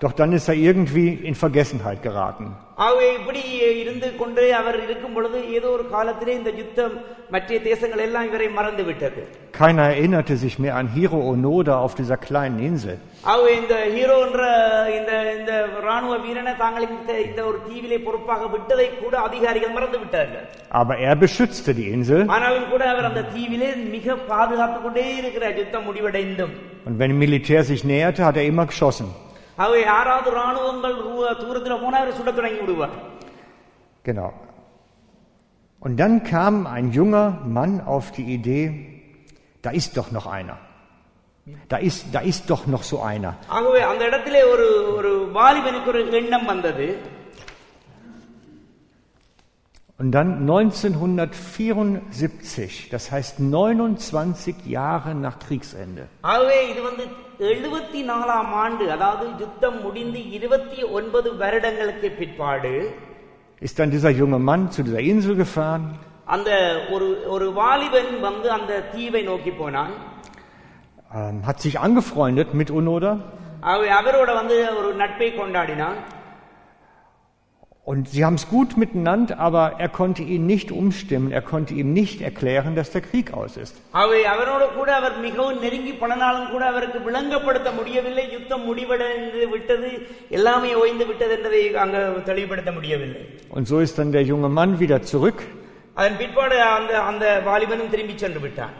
Doch 0.00 0.12
dann 0.12 0.32
ist 0.32 0.48
er 0.48 0.56
irgendwie 0.58 1.06
in 1.22 1.34
Vergessenheit 1.34 2.00
geraten. 2.02 2.46
ஆகவே 2.78 3.06
இப்படி 3.18 3.42
இருந்து 3.82 4.08
கொண்டு 4.16 4.42
அவர் 4.54 4.76
இருக்கும் 4.82 5.14
பொழுது 5.16 5.38
ஏதோ 5.56 5.68
ஒரு 5.68 5.84
காலத்திலே 5.88 6.32
இந்த 6.34 6.50
யுத்தம் 6.56 6.96
மற்ற 7.30 7.58
தேசங்கள் 7.66 8.02
எல்லாம் 8.06 8.26
இவரை 8.28 8.48
மறந்து 8.58 8.82
விட்டது 8.88 9.22
Keiner 9.58 9.86
erinnerte 9.92 10.34
sich 10.36 10.54
mehr 10.58 10.74
an 10.76 10.88
Hiro 10.94 11.20
Onoda 11.30 11.74
auf 11.84 11.92
dieser 11.94 12.18
kleinen 12.26 12.58
Insel. 12.68 12.96
ஆகவே 13.30 13.52
இந்த 13.60 13.74
ஹீரோ 13.94 14.16
என்ற 14.26 14.42
இந்த 14.98 15.12
இந்த 15.38 15.52
ராணுவ 15.78 15.86
ராணுவ 15.86 16.14
வீரனை 16.26 16.52
தாங்கள் 16.62 16.86
இந்த 16.90 17.12
இந்த 17.26 17.40
ஒரு 17.50 17.58
தீவிலே 17.68 17.98
பொறுப்பாக 18.06 18.42
விட்டதை 18.54 18.86
கூட 19.02 19.14
அதிகாரிகள் 19.28 19.74
மறந்து 19.76 19.98
விட்டார்கள் 20.02 20.44
Aber 20.80 20.96
er 21.08 21.16
beschützte 21.16 21.70
die 21.78 21.88
Insel. 21.96 22.20
ஆனாலும் 22.36 22.70
கூட 22.72 22.82
அவர் 22.92 23.08
அந்த 23.10 23.22
தீவிலே 23.34 23.70
மிக 23.96 24.06
பாதுகாத்துக் 24.32 24.84
கொண்டே 24.86 25.06
இருக்கிறார் 25.20 25.60
யுத்தம் 25.62 25.86
முடிவடைந்தும் 25.90 26.54
Und 26.86 26.98
wenn 26.98 27.10
ein 27.10 27.18
Militär 27.18 27.62
sich 27.64 27.82
näherte, 27.86 28.20
hat 28.24 28.36
er 28.36 28.46
immer 28.52 28.66
geschossen. 28.66 29.08
அவை 29.60 29.80
யாராவது 29.82 30.30
ராணுவங்கள் 30.30 30.94
ரு- 31.06 31.40
தூரத்துல 31.42 31.82
போனா 31.82 31.98
அவர் 31.98 32.12
சுடத் 32.12 32.34
தொடங்கி 32.34 32.60
விடுவார் 32.60 32.96
Genau. 34.04 34.32
Und 35.82 35.96
dann 35.96 36.22
kam 36.24 36.66
ein 36.68 36.92
junger 36.92 37.30
Mann 37.56 37.80
auf 37.86 38.12
die 38.12 38.34
Idee, 38.34 39.02
da 39.64 39.70
ist 39.72 39.96
doch 39.96 40.10
noch 40.10 40.26
einer. 40.28 40.58
Da 41.68 41.76
ist, 41.78 42.06
da 42.12 42.20
ist 42.22 42.50
doch 42.50 42.66
noch 42.66 42.82
so 42.82 43.00
einer. 43.02 43.34
ஆகவே 43.48 43.80
அந்த 43.90 44.04
இடத்திலே 44.04 44.44
ஒரு 44.44 44.66
ஒரு 44.96 45.32
வாலிபனுக்கு 45.32 45.88
ஒரு 45.88 46.12
எண்ணம் 46.12 46.44
வந்தது 46.44 46.98
Und 50.00 50.12
dann 50.12 50.46
1974, 50.46 52.90
das 52.90 53.10
heißt 53.10 53.40
29 53.40 54.66
Jahre 54.68 55.14
nach 55.16 55.38
Kriegsende, 55.38 56.06
ஆகவே 56.22 56.70
இது 56.70 56.82
வந்து 56.82 57.04
எழுபத்தி 57.48 58.00
நாலாம் 58.10 58.52
ஆண்டு 58.62 58.84
அதாவது 58.94 59.26
யுத்தம் 59.42 59.78
முடிந்து 59.82 60.20
இருபத்தி 60.36 60.80
ஒன்பது 60.98 61.28
வருடங்களுக்கு 61.42 62.10
பிற்பாடு 62.20 62.74
ist 63.62 63.76
dann 63.78 63.90
dieser 63.90 64.12
junge 64.12 64.38
Mann 64.40 64.62
zu 64.70 64.80
dieser 64.82 65.02
Insel 65.10 65.34
gefahren, 65.36 65.84
அந்த 66.26 66.50
ஒரு 66.94 67.06
ஒரு 67.34 67.46
வாலிபன் 67.58 68.12
வந்து 68.20 68.48
அந்த 68.56 68.72
தீவை 68.94 69.22
நோக்கி 69.22 69.52
போனான் 69.60 69.92
ähm, 71.10 71.36
hat 71.46 71.58
sich 71.60 71.74
angefreundet 71.80 72.48
mit 72.60 72.70
Unoda 72.72 73.12
ஆகவே 73.62 73.88
அவரோட 73.98 74.30
வந்து 74.34 74.56
ஒரு 74.78 74.88
நட்பை 74.94 75.28
கொண்டாடினான் 75.32 75.98
und 77.90 78.08
sie 78.12 78.22
haben 78.24 78.34
es 78.34 78.48
gut 78.48 78.76
miteinander, 78.76 79.38
aber 79.38 79.74
er 79.78 79.88
konnte 79.88 80.22
ihn 80.34 80.44
nicht 80.44 80.72
umstimmen, 80.72 81.30
er 81.30 81.42
konnte 81.50 81.72
ihm 81.80 81.92
nicht 81.92 82.20
erklären, 82.20 82.74
dass 82.78 82.88
der 82.90 83.02
Krieg 83.08 83.28
aus 83.40 83.52
ist. 83.64 83.74
ஆகவே 84.00 84.20
அவரோட 84.32 84.62
கூட 84.78 84.88
அவர் 85.00 85.14
மிகவும் 85.26 85.60
நெருங்கி 85.64 85.92
போனாலும் 86.00 86.48
கூட 86.54 86.62
அவருக்கு 86.72 86.98
விளங்கப்படுத்த 87.08 87.68
முடியவில்லை 87.78 88.24
யுத்தம் 88.36 88.64
முடிவடைந்து 88.70 89.44
விட்டது 89.54 89.90
எல்லாமே 90.38 90.72
ஓய்ந்து 90.82 91.06
விட்டது 91.10 91.34
என்பதை 91.38 91.60
அங்க 91.84 91.96
தெளிவுபடுத்த 92.30 92.72
முடியவில்லை 92.78 93.22
Und 93.56 93.64
so 93.72 93.78
ist 93.86 93.96
dann 94.00 94.10
der 94.18 94.24
junge 94.32 94.50
Mann 94.58 94.72
wieder 94.82 95.00
zurück 95.12 95.40
அதன் 96.00 96.18
பிற்பாடு 96.22 96.56
அந்த 96.78 96.92
அந்த 97.10 97.24
வாலிபனும் 97.48 97.92
திரும்பி 97.94 98.16
சென்று 98.24 98.40
விட்டான் 98.46 98.74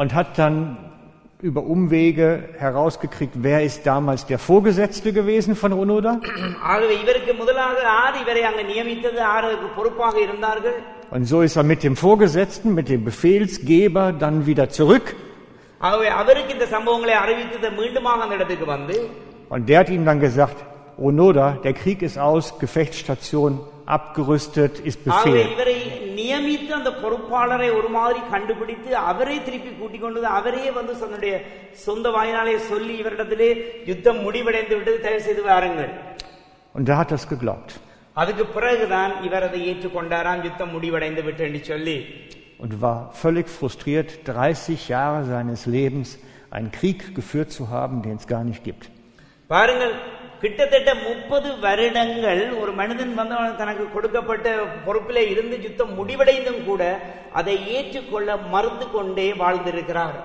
und 0.00 0.10
hat 0.18 0.30
dann 0.42 0.56
über 1.45 1.61
Umwege 1.61 2.49
herausgekriegt, 2.57 3.33
wer 3.35 3.61
ist 3.63 3.85
damals 3.85 4.25
der 4.25 4.39
Vorgesetzte 4.39 5.13
gewesen 5.13 5.55
von 5.55 5.73
Onoda. 5.73 6.19
Und 11.11 11.25
so 11.25 11.41
ist 11.41 11.55
er 11.55 11.61
mit 11.61 11.83
dem 11.83 11.95
Vorgesetzten, 11.95 12.73
mit 12.73 12.89
dem 12.89 13.05
Befehlsgeber 13.05 14.11
dann 14.11 14.47
wieder 14.47 14.69
zurück. 14.69 15.15
Und 19.49 19.69
der 19.69 19.79
hat 19.79 19.89
ihm 19.89 20.03
dann 20.03 20.19
gesagt, 20.19 20.55
Onoda, 20.97 21.59
der 21.63 21.73
Krieg 21.73 22.01
ist 22.01 22.17
aus, 22.17 22.57
Gefechtsstation 22.57 23.59
abgerüstet, 23.94 24.74
ist 24.90 25.00
ஆகவே 25.16 25.42
Befehl. 25.42 25.52
இவரை 25.54 25.76
நியமித்து 26.18 26.72
அந்த 26.78 26.90
பொறுப்பாளரை 27.02 27.68
ஒரு 27.78 27.88
மாதிரி 27.96 28.20
கண்டுபிடித்து 28.32 28.90
அவரை 29.10 29.36
திருப்பி 29.46 29.70
கூட்டிக் 29.80 30.04
கொண்டு 30.04 30.18
வந்து 30.20 30.32
அவரே 30.38 30.64
வந்து 30.78 30.92
தன்னுடைய 31.02 31.34
சொந்த 31.86 32.06
வாயினாலே 32.16 32.56
சொல்லி 32.70 32.94
இவரிடத்திலே 33.02 33.50
யுத்தம் 33.90 34.20
முடிவடைந்து 34.26 34.74
விட்டது 34.78 34.98
தயவு 35.06 35.22
செய்து 35.28 35.44
வாருங்கள் 35.50 35.92
Und 36.74 36.84
der 36.88 36.96
hat 37.00 37.10
das 37.16 37.24
geglaubt 37.32 37.70
அதுக்கு 38.16 38.44
பிறகுதான் 38.56 39.12
இவர் 39.26 39.46
அதை 39.48 39.60
ஏற்றுக்கொண்டாராம் 39.70 40.42
யுத்தம் 40.48 40.72
முடிவடைந்து 40.76 41.22
விட்டு 41.28 41.42
என்று 41.48 41.62
சொல்லி 41.72 41.96
und 42.62 42.72
war 42.82 42.96
völlig 43.22 43.46
frustriert, 43.58 44.08
30 44.28 44.80
Jahre 44.94 45.20
seines 45.24 45.60
Lebens 45.76 46.08
einen 46.50 46.70
Krieg 46.70 47.00
geführt 47.18 47.50
zu 47.52 47.64
haben, 47.74 47.96
den 48.02 48.16
es 48.20 48.26
gar 48.34 48.44
nicht 48.44 48.62
gibt. 48.68 48.84
பாருங்கள் 49.50 49.94
கிட்டத்தட்ட 50.42 50.90
முப்பது 51.06 51.48
வருடங்கள் 51.64 52.42
ஒரு 52.60 52.72
மனிதன் 52.72 53.14
வந்து 53.14 53.34
அவன் 53.38 53.56
தனக்கு 53.56 53.84
கொடுக்கப்பட்ட 53.88 54.46
பொறுப்பிலே 54.86 55.24
இருந்து 55.32 55.56
யுத்தம் 55.64 55.96
முடிவடைந்தும் 55.98 56.62
கூட 56.64 56.82
அதை 57.40 57.56
ஏற்றுக்கொள்ள 57.76 58.28
மறுத்து 58.54 58.88
கொண்டே 58.90 59.28
வாழ்ந்திருக்கிறார் 59.42 60.18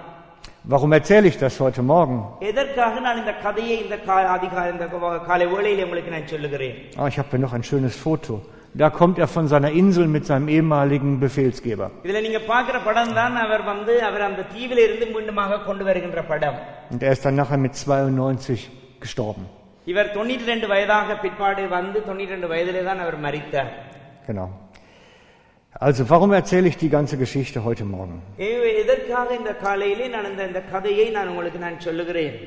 Warum 0.65 0.93
erzähle 0.93 1.27
ich 1.31 1.37
das 1.37 1.55
heute 1.59 1.81
Morgen? 1.89 2.15
எதற்காக 2.49 2.93
நான் 3.05 3.19
இந்த 3.21 3.33
கதையை 3.43 3.75
இந்த 3.83 3.95
கா- 4.07 4.29
அதிகாலை 4.35 4.69
இந்த 4.71 4.85
கா- 4.93 5.19
காலை 5.27 5.45
வேளையிலே 5.51 5.83
உங்களுக்கு 5.83 6.13
நான் 6.13 6.31
சொல்லுகிறேன் 6.31 6.77
Ah, 6.97 7.07
ich 7.11 7.17
habe 7.19 7.29
hier 7.31 7.41
noch 7.43 7.53
ein 7.57 7.65
schönes 7.69 7.95
Foto. 8.05 8.33
Da 8.75 8.87
kommt 8.91 9.17
er 9.17 9.27
von 9.29 9.45
seiner 9.47 9.71
Insel 9.81 10.07
mit 10.15 10.23
seinem 10.29 10.47
ehemaligen 10.49 11.11
Befehlsgeber. 11.19 11.87
இதுல 12.05 12.21
நீங்க 12.25 12.41
பாக்குற 12.49 12.77
படம் 12.87 13.13
தான் 13.13 13.35
அவர் 13.43 13.63
வந்து 13.63 13.93
அவர் 14.07 14.27
அந்த 14.29 14.45
தீவில 14.55 14.79
இருந்து 14.87 15.05
மீண்டுமாக 15.13 15.61
கொண்டு 15.63 15.83
வருகின்ற 15.83 16.21
படம் 16.31 16.57
Und 16.91 17.03
er 17.03 17.13
ist 17.15 17.25
dann 17.25 17.37
nachher 17.41 17.59
mit 17.59 17.75
92 17.83 18.57
gestorben. 18.99 19.45
இவர் 19.87 20.13
தொண்ணூற்றி 20.15 20.45
ரெண்டு 20.51 20.67
வயதாக 20.73 21.15
பிற்பாடு 21.23 21.63
வந்து 21.75 21.97
தொண்ணூற்றி 22.07 22.33
ரெண்டு 22.35 22.49
வயதிலே 22.53 22.83
தான் 22.89 23.03
அவர் 23.05 23.17
மரித்தார் 23.25 23.71
Genau. 24.29 24.47
Also, 25.75 26.01
warum 26.05 26.31
erzähle 26.33 26.67
ich 26.69 26.77
die 26.77 26.89
ganze 26.89 27.15
Geschichte 27.17 27.57
heute 27.63 27.83
Morgen? 27.85 28.15
எனவே 28.45 28.69
எதற்காக 28.83 29.27
இந்த 29.39 29.51
காலையிலே 29.63 30.05
நான் 30.13 30.29
இந்த 30.31 30.43
இந்த 30.49 30.61
கதையை 30.73 31.07
நான் 31.17 31.31
உங்களுக்கு 31.33 31.59
நான் 31.65 31.83
சொல்லுகிறேன் 31.87 32.37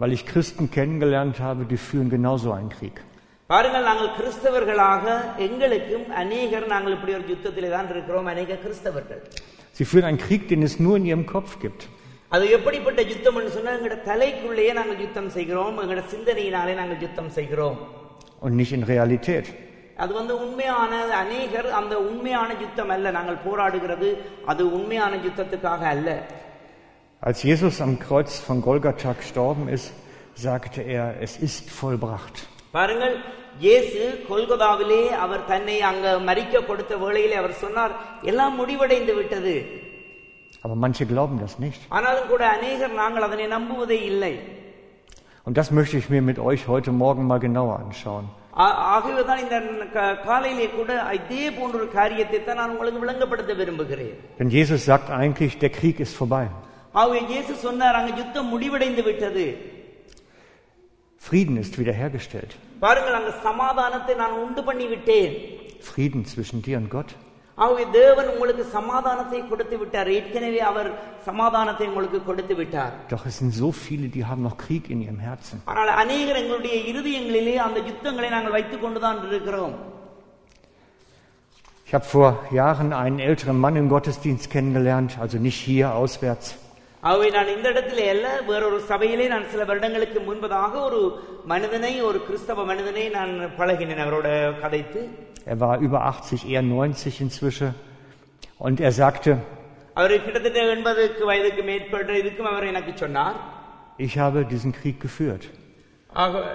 Weil 0.00 0.12
ich 0.12 0.22
Christen 0.26 0.64
kennengelernt 0.76 1.36
habe, 1.40 1.60
die 1.66 1.80
führen 1.86 2.08
genauso 2.10 2.48
einen 2.58 2.70
Krieg. 2.76 2.96
பாருங்கள் 3.50 3.86
நாங்கள் 3.88 4.12
கிறிஸ்தவர்களாக 4.18 5.04
எங்களுக்கும் 5.46 6.06
அநேகர் 6.22 6.66
நாங்கள் 6.72 6.94
இப்படி 6.96 7.12
ஒரு 7.18 7.26
யுத்தத்திலே 7.32 7.70
தான் 7.74 7.90
இருக்கிறோம் 7.94 8.30
அநேக 8.32 8.58
கிறிஸ்தவர்கள் 8.64 9.20
Sie 9.76 9.86
führen 9.90 10.06
einen 10.08 10.22
Krieg, 10.24 10.42
den 10.48 10.62
es 10.62 10.74
nur 10.78 10.94
in 10.96 11.06
ihrem 11.06 11.26
Kopf 11.26 11.52
gibt. 11.60 11.82
அது 12.31 12.45
எப்படிப்பட்ட 12.57 13.01
யுத்தம் 13.11 13.37
என்று 13.39 13.51
சொன்னா 13.53 13.71
எங்களோட 13.75 13.95
தலைக்குள்ளேயே 14.09 14.73
நாங்கள் 14.79 15.01
யுத்தம் 15.05 15.31
செய்கிறோம் 15.37 15.77
எங்களோட 15.83 16.03
சிந்தனையினாலே 16.13 16.75
நாங்கள் 16.81 17.01
யுத்தம் 17.05 17.31
செய்கிறோம் 17.37 17.77
und 18.41 18.53
nicht 18.55 18.73
in 18.77 18.83
Realität. 18.91 19.45
அது 20.03 20.11
வந்து 20.19 20.33
உண்மையான 20.43 20.91
அநேகர் 21.21 21.69
அந்த 21.79 21.93
உண்மையான 22.09 22.49
யுத்தம் 22.61 22.91
அல்ல 22.95 23.07
நாங்கள் 23.17 23.39
போராடுகிறது 23.47 24.09
அது 24.51 24.63
உண்மையான 24.77 25.13
யுத்தத்துக்காக 25.25 25.83
அல்ல 25.95 26.09
Als 27.23 27.39
Jesus 27.43 27.75
am 27.81 27.93
Kreuz 27.99 28.33
von 28.41 28.59
Golgatha 28.61 29.11
gestorben 29.13 29.65
ist, 29.69 29.87
sagte 30.37 30.81
er, 30.93 31.07
es 31.25 31.33
ist 31.47 31.65
vollbracht. 31.79 32.37
பாருங்கள் 32.73 33.15
இயேசு 33.59 34.01
கொல்கொதாவிலே 34.29 35.01
அவர் 35.23 35.43
தன்னை 35.45 35.77
அங்க 35.89 36.07
மறிக்க 36.27 36.55
கொடுத்த 36.63 36.93
வேளையிலே 36.97 37.37
அவர் 37.41 37.61
சொன்னார் 37.63 37.93
எல்லாம் 38.23 38.57
முடிவடைந்து 38.59 39.13
விட்டது 39.19 39.55
Aber 40.62 40.76
manche 40.84 41.04
glauben 41.06 41.36
das 41.44 41.54
nicht. 41.58 41.80
ஆனாலும் 41.96 42.28
கூட 42.28 42.42
அநேகர் 42.56 43.00
நாங்கள் 43.02 43.26
அதனை 43.28 43.46
நம்புவதே 43.56 43.98
இல்லை 44.12 44.34
Und 45.46 45.54
das 45.60 45.68
möchte 45.78 45.96
ich 46.00 46.06
mir 46.08 46.22
mit 46.22 46.38
euch 46.50 46.62
heute 46.72 46.90
Morgen 47.02 47.24
mal 47.30 47.40
genauer 47.40 47.74
anschauen. 47.84 48.26
ஆ- 48.64 48.76
ஆகவேதான் 48.94 49.40
இந்த 49.44 49.56
க- 49.94 50.14
காலையிலே 50.26 50.66
கூட 50.70 50.90
இதே 51.18 51.44
போன்ற 51.56 51.74
ஒரு 51.80 51.88
காரியத்தை 51.90 52.38
தான் 52.40 52.58
நான் 52.60 52.72
உங்களுக்கு 52.74 53.02
விளங்கப்படுத்த 53.04 53.52
விரும்புகிறேன் 53.60 54.14
Denn 54.38 54.50
Jesus 54.58 54.80
sagt 54.90 55.08
eigentlich, 55.18 55.52
der 55.64 55.72
Krieg 55.78 55.96
ist 56.06 56.14
vorbei. 56.22 56.44
ஆகவே 56.94 57.20
இயேசு 57.32 57.52
சொன்னார் 57.66 57.98
அங்க 58.00 58.12
யுத்தம் 58.20 58.50
முடிவடைந்து 58.54 59.02
விட்டது 59.08 59.44
Frieden 61.22 61.56
ist 61.64 61.74
wiederhergestellt. 61.80 62.52
பாருங்கள் 62.80 63.18
அங்க 63.18 63.32
சமாதானத்தை 63.42 64.14
நான் 64.14 64.38
உண்டு 64.44 64.64
பண்ணி 64.64 64.86
விட்டேன் 64.86 65.34
Frieden 65.88 66.22
zwischen 66.32 66.58
dir 66.66 66.76
und 66.76 66.88
Gott. 66.90 67.10
ஆகவே 67.58 67.82
தேவன் 67.96 68.28
உங்களுக்கு 68.32 68.64
சமாதானத்தை 68.76 69.40
கொடுத்து 69.50 69.76
விட்டார் 69.80 70.08
ஏற்கனவே 70.16 70.60
அவர் 70.70 70.88
சமாதானத்தை 71.28 71.84
உங்களுக்கு 71.90 72.20
கொடுத்து 72.28 72.54
விட்டார் 72.60 72.92
Doch 73.12 73.24
es 73.30 73.36
sind 73.40 73.52
so 73.54 73.68
viele, 73.84 74.06
die 74.16 74.24
haben 74.30 74.42
noch 74.48 74.56
Krieg 74.64 74.84
in 74.94 75.00
ihrem 75.04 75.20
Herzen. 75.26 75.56
ஆனால் 75.70 75.92
அநேகர் 76.02 76.40
எங்களுடைய 76.42 76.76
இருதயங்களிலே 76.92 77.56
அந்த 77.66 77.78
யுத்தங்களை 77.90 78.30
நாங்கள் 78.36 78.56
வைத்துக் 78.58 78.84
கொண்டுதான் 78.84 79.20
இருக்கிறோம் 79.30 79.74
Ich 81.88 81.92
habe 81.94 82.06
vor 82.06 82.28
Jahren 82.52 82.92
einen 82.94 83.18
älteren 83.20 83.60
Mann 83.60 83.76
im 83.76 83.88
Gottesdienst 83.88 84.50
kennengelernt, 84.50 85.18
also 85.20 85.38
nicht 85.38 85.60
hier 85.60 85.86
auswärts. 85.94 86.46
ஆகவே 87.02 87.30
நான் 87.30 87.48
இந்த 87.48 87.68
இடத்திலே 87.68 88.08
அல்ல 88.08 88.40
வேறொரு 88.40 88.80
சபையிலே 88.80 89.28
நான் 89.28 89.48
சில 89.48 89.64
வருடங்களுக்கு 89.64 90.20
முன்பதாக 90.20 90.72
ஒரு 90.80 91.00
மனிதனை 91.44 92.02
ஒரு 92.02 92.26
கிறிஸ்தவ 92.26 92.64
மனிதனை 92.64 93.08
நான் 93.08 93.34
பழகினேன் 93.58 94.04
அவரோட 94.04 94.28
கதைத்து 94.62 95.02
Er 95.46 95.56
war 95.58 95.74
über 95.86 95.98
80, 96.10 96.36
eher 96.50 96.62
90 96.62 97.10
inzwischen. 97.20 97.72
Und 98.58 98.78
er 98.80 98.92
sagte, 99.00 99.32
அவர் 99.94 100.22
கிட்டத்தட்ட 100.24 100.74
எண்பதுக்கு 100.74 101.24
வயதுக்கு 101.24 101.62
மேற்பட்ட 101.62 102.12
இதுக்கும் 102.12 102.50
அவர் 102.52 102.66
எனக்கு 102.66 102.92
சொன்னார் 102.94 103.36
ich 103.98 104.14
habe 104.18 104.38
diesen 104.52 104.72
Krieg 104.78 104.96
geführt. 105.06 105.44
ஆக- 106.12 106.46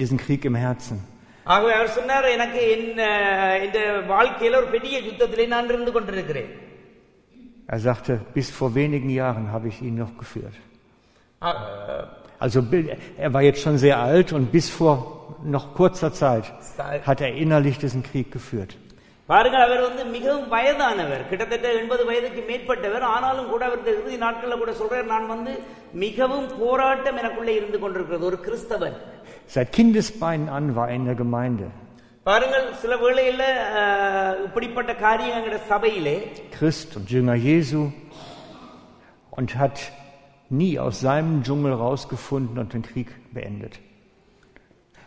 Diesen 0.00 0.18
Krieg 0.18 0.44
im 0.44 0.56
Herzen. 0.56 0.98
ஆகவே 1.46 1.72
அவர் 1.72 1.88
சொன்னார் 1.88 2.24
எனக்கு 2.28 2.60
என் 2.70 2.88
இந்த 3.66 3.78
வாழ்க்கையில 4.08 4.56
ஒரு 4.56 4.66
பெரிய 4.66 5.00
யுத்தத்திலே 5.00 5.46
நான் 5.46 5.68
இருந்து 5.68 5.92
கொண்டிருக்கிறேன் 5.92 6.50
Er 7.66 7.78
sagte, 7.78 8.20
bis 8.34 8.50
vor 8.50 8.74
wenigen 8.74 9.10
Jahren 9.10 9.50
habe 9.52 9.68
ich 9.68 9.80
ihn 9.82 9.96
noch 9.96 10.14
geführt. 10.18 10.54
ஆ- 11.42 12.08
Also 12.38 12.60
Bill- 12.62 12.96
er 13.16 13.30
war 13.34 13.42
jetzt 13.42 13.60
schon 13.62 13.78
sehr 13.78 13.96
alt 13.98 14.32
und 14.32 14.50
bis 14.52 14.68
vor 14.68 14.94
noch 15.44 15.74
kurzer 15.74 16.12
Zeit 16.12 16.44
hat 17.06 17.20
er 17.20 17.30
innerlich 17.42 17.78
diesen 17.78 18.02
Krieg 18.02 18.28
geführt. 18.32 18.72
பாருங்கள் 19.28 19.62
அவர் 19.62 19.80
வந்து 19.80 20.04
மிகவும் 20.04 20.48
வயதானவர் 20.48 21.28
கிட்டத்தட்ட 21.28 21.72
எண்பது 21.72 22.02
வயதுக்கு 22.06 22.40
மேற்பட்டவர் 22.48 23.04
ஆனாலும் 23.14 23.48
கூட 23.48 23.62
அவர் 23.64 23.78
இந்த 23.78 23.90
இறுதி 23.90 24.16
நாட்கள்ல 24.24 24.58
கூட 24.58 24.72
சொல்றார் 24.72 25.04
நான் 25.04 25.26
வந்து 25.26 25.52
மிகவும் 26.04 26.48
போராட்டம் 26.58 27.18
எனக்குள்ளே 27.18 27.54
இருந்து 27.60 27.78
கொண்டிருக்கிறது 27.78 28.24
ஒரு 28.24 28.38
கிறிஸ்தவன் 28.46 28.96
Seit 29.54 29.70
Kindesbeinen 29.76 30.48
an 30.48 30.66
war 30.76 30.88
er 30.88 30.94
in 30.94 31.04
der 31.04 31.14
Gemeinde. 31.14 31.66
பாருங்கள் 32.26 32.66
சில 32.74 32.96
வேளையில 32.96 33.42
அஹ், 33.78 34.34
இப்படிப்பட்ட 34.46 34.92
காரியம் 34.96 35.38
எங்கட 35.38 35.58
சபையிலே 35.70 36.16
Christ 36.56 36.90
und 36.98 37.06
Jünger 37.14 37.38
Jesu 37.48 37.80
und 39.32 39.50
hat 39.56 39.78
nie 40.50 40.74
aus 40.78 40.96
seinem 41.00 41.42
Dschungel 41.44 41.72
rausgefunden 41.76 42.56
und 42.58 42.70
den 42.72 42.82
Krieg 42.82 43.08
beendet. 43.32 43.74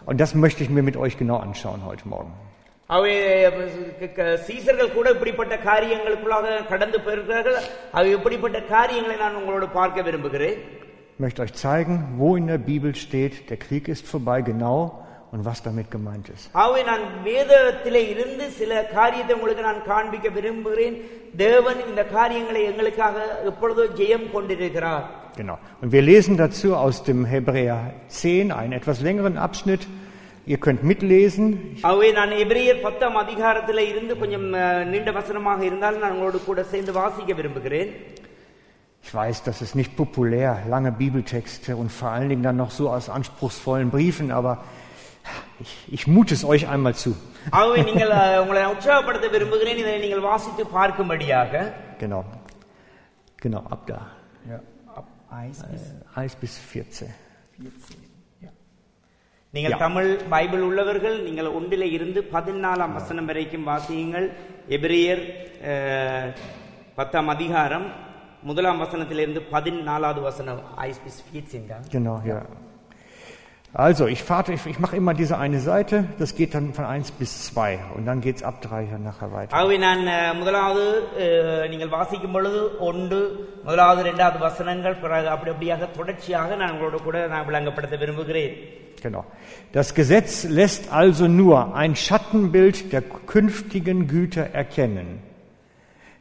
Und 0.01 0.17
das 0.21 0.31
möchte 0.35 0.61
ich 0.63 0.69
mir 0.69 0.83
mit 0.83 0.97
euch 0.97 1.15
genau 1.17 1.37
anschauen 1.45 1.81
heute 1.85 2.07
Morgen. 2.07 2.33
அவை 2.89 3.11
க- 3.99 4.09
க- 4.17 4.37
சீசர்கள் 4.47 4.91
கூட 4.91 5.07
இப்படிப்பட்ட 5.15 5.53
காரியங்களுக்குள்ளாக 5.69 6.49
கடந்து 6.71 6.97
போயிருக்கிறார்கள் 7.05 7.57
அவை 7.91 8.09
இப்படிப்பட்ட 8.11 8.57
காரியங்களை 8.73 9.15
நான் 9.23 9.37
உங்களோடு 9.39 9.67
பார்க்க 9.79 10.07
விரும்புகிறேன் 10.07 10.57
Ich 11.13 11.19
möchte 11.19 11.41
euch 11.43 11.53
zeigen, 11.63 11.95
wo 12.19 12.27
in 12.35 12.47
der 12.47 12.61
Bibel 12.69 12.91
steht, 13.03 13.35
der 13.49 13.57
Krieg 13.57 13.85
ist 13.87 14.05
vorbei, 14.13 14.37
genau, 14.51 14.77
und 15.31 15.43
was 15.45 15.59
damit 15.63 15.87
gemeint 15.89 16.27
ist. 16.29 16.45
ஆகவே 16.55 16.81
நான் 16.83 17.03
வேதத்திலே 17.25 18.03
இருந்து 18.09 18.45
சில 18.59 18.71
காரியத்தை 18.93 19.35
உங்களுக்கு 19.35 19.63
நான் 19.63 19.81
காண்பிக்க 19.85 20.27
விரும்புகிறேன் 20.29 20.97
தேவன் 21.37 21.79
இந்த 21.87 22.01
காரியங்களை 22.11 22.63
எங்களுக்காக 22.63 23.15
எப்பொழுதோ 23.51 23.85
ஜெயம் 24.01 24.27
கொண்டிருக்கிறார் 24.31 25.05
Genau. 25.37 25.55
Und 25.81 25.89
wir 25.91 26.03
lesen 26.03 26.35
dazu 26.37 26.67
aus 26.77 26.97
dem 27.03 27.21
Hebräer 27.25 27.77
10 28.17 28.51
einen 28.53 28.73
etwas 28.73 28.99
längeren 29.01 29.37
Abschnitt. 29.39 29.83
Ihr 30.47 30.59
könnt 30.59 30.81
mitlesen. 30.83 31.45
ஆகவே 31.81 32.09
நான் 32.11 32.33
எபிரேயர் 32.43 32.81
பத்தாம் 32.81 33.17
அதிகாரத்திலே 33.23 33.83
இருந்து 33.91 34.13
கொஞ்சம் 34.17 34.47
அஹ், 34.59 34.83
நீண்ட 34.91 35.11
வசனமாக 35.11 35.59
இருந்தாலும் 35.65 36.03
நான் 36.03 36.15
உங்களோடு 36.15 36.39
கூட 36.43 36.63
சேர்ந்து 36.73 36.93
வாசிக்க 36.93 37.33
விரும்புகிறேன் 37.33 37.91
Ich 39.03 39.13
weiß, 39.13 39.43
das 39.43 39.61
ist 39.61 39.75
nicht 39.75 39.95
populär, 39.97 40.51
lange 40.67 40.91
Bibeltexte 40.93 41.75
und 41.75 41.91
vor 41.91 42.09
allen 42.09 42.29
Dingen 42.29 42.43
dann 42.43 42.57
noch 42.57 42.71
so 42.71 42.85
aus 42.89 43.07
anspruchsvollen 43.09 43.89
Briefen, 43.91 44.31
aber 44.31 44.53
ich, 45.63 45.73
ich 45.89 46.03
mute 46.07 46.33
es 46.33 46.43
euch 46.45 46.63
einmal 46.67 46.95
zu. 46.95 47.11
ஆகவே 47.51 47.81
நீங்கள் 47.83 48.11
அஹ், 48.17 48.39
உங்களை 48.41 48.61
உற்சாகப்படுத்த 48.67 49.27
விரும்புகிறேன் 49.29 49.81
இதை 49.83 49.95
நீங்கள் 49.99 50.27
வாசித்து 50.27 50.63
பார்க்கும்படியாக 50.75 51.53
Genau. 51.99 52.21
Genau, 53.39 53.61
ab 53.69 53.81
da. 53.87 53.99
Ja. 54.45 54.57
1 56.17 56.35
bis 56.41 56.53
14. 56.65 57.07
நீங்கள் 59.53 59.73
Ja. 59.73 59.77
தமிழ் 59.77 60.09
பைபிள் 60.29 60.61
உள்ளவர்கள் 60.61 61.17
நீங்கள் 61.23 61.49
ஒன்றிலே 61.51 61.87
இருந்து 61.91 62.21
பதினாலாம் 62.33 62.93
வசனம் 62.93 63.25
வரைக்கும் 63.25 63.67
வாசியுங்கள் 63.67 64.27
எபிரேயர் 64.69 65.23
அஹ், 65.69 66.29
பத்தாம் 66.95 67.27
அதிகாரம் 67.27 67.87
முதலாம் 68.43 68.81
வசனத்திலிருந்து 68.83 69.41
பதினாலாவது 69.51 70.21
வசனம் 70.21 70.59
ஐஸ் 70.87 71.01
பிஸ் 71.05 71.21
Genau, 71.91 72.15
ja. 72.31 72.39
Also, 73.77 74.07
ich, 74.07 74.23
fahre, 74.23 74.53
ich, 74.53 74.65
ich 74.65 74.79
mache 74.79 74.95
immer 74.95 75.13
diese 75.13 75.37
eine 75.37 75.59
Seite, 75.59 75.95
das 76.17 76.33
geht 76.33 76.53
dann 76.53 76.73
von 76.73 76.85
1 76.85 77.11
bis 77.11 77.31
2 77.47 77.77
und 77.95 78.05
dann 78.05 78.21
geht 78.21 78.37
es 78.37 78.43
ab 78.43 78.61
3 78.61 78.85
hier 78.89 78.99
nachher 78.99 79.29
weiter. 79.33 79.51
ஆகவே 79.59 79.77
நான் 79.77 80.03
அஹ், 80.13 80.33
முதலாவது 80.33 80.83
அஹ், 81.23 81.65
நீங்கள் 81.71 81.89
வாசிக்கும் 81.89 82.31
பொழுது 82.31 82.59
ஒன்று 82.81 83.19
முதலாவது 83.63 83.99
இரண்டாவது 84.05 84.39
வசனங்கள் 84.39 84.95
பிறகு 85.03 85.27
அப்படி 85.33 85.51
அப்படியாக 85.53 85.89
தொடர்ச்சியாக 85.97 86.55
நான் 86.55 86.73
உங்களோட 86.75 86.99
கூட 87.07 87.27
நான் 87.27 87.47
விளங்கப்படுத்த 87.51 87.97
விரும்புகிறேன் 88.03 88.55
Genau. 89.05 89.23
Das 89.73 89.87
Gesetz 89.93 90.31
lässt 90.59 90.83
also 90.99 91.25
nur 91.41 91.57
ein 91.81 91.93
Schattenbild 92.03 92.77
der 92.93 93.01
künftigen 93.33 94.07
Güter 94.07 94.45
erkennen, 94.61 95.09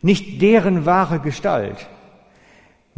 nicht 0.02 0.42
deren 0.42 0.84
wahre 0.84 1.18
Gestalt. 1.20 1.78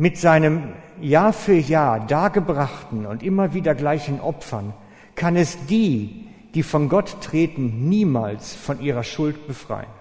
Mit 0.01 0.17
seinem 0.17 0.63
Jahr 0.99 1.31
für 1.31 1.53
Jahr 1.53 1.99
dargebrachten 1.99 3.05
und 3.05 3.21
immer 3.21 3.53
wieder 3.53 3.75
gleichen 3.75 4.19
Opfern 4.19 4.73
kann 5.13 5.35
es 5.35 5.67
die, 5.67 6.27
die 6.55 6.63
von 6.63 6.89
Gott 6.89 7.21
treten, 7.21 7.87
niemals 7.87 8.55
von 8.55 8.81
ihrer 8.81 9.03
Schuld 9.03 9.45
befreien. 9.45 9.91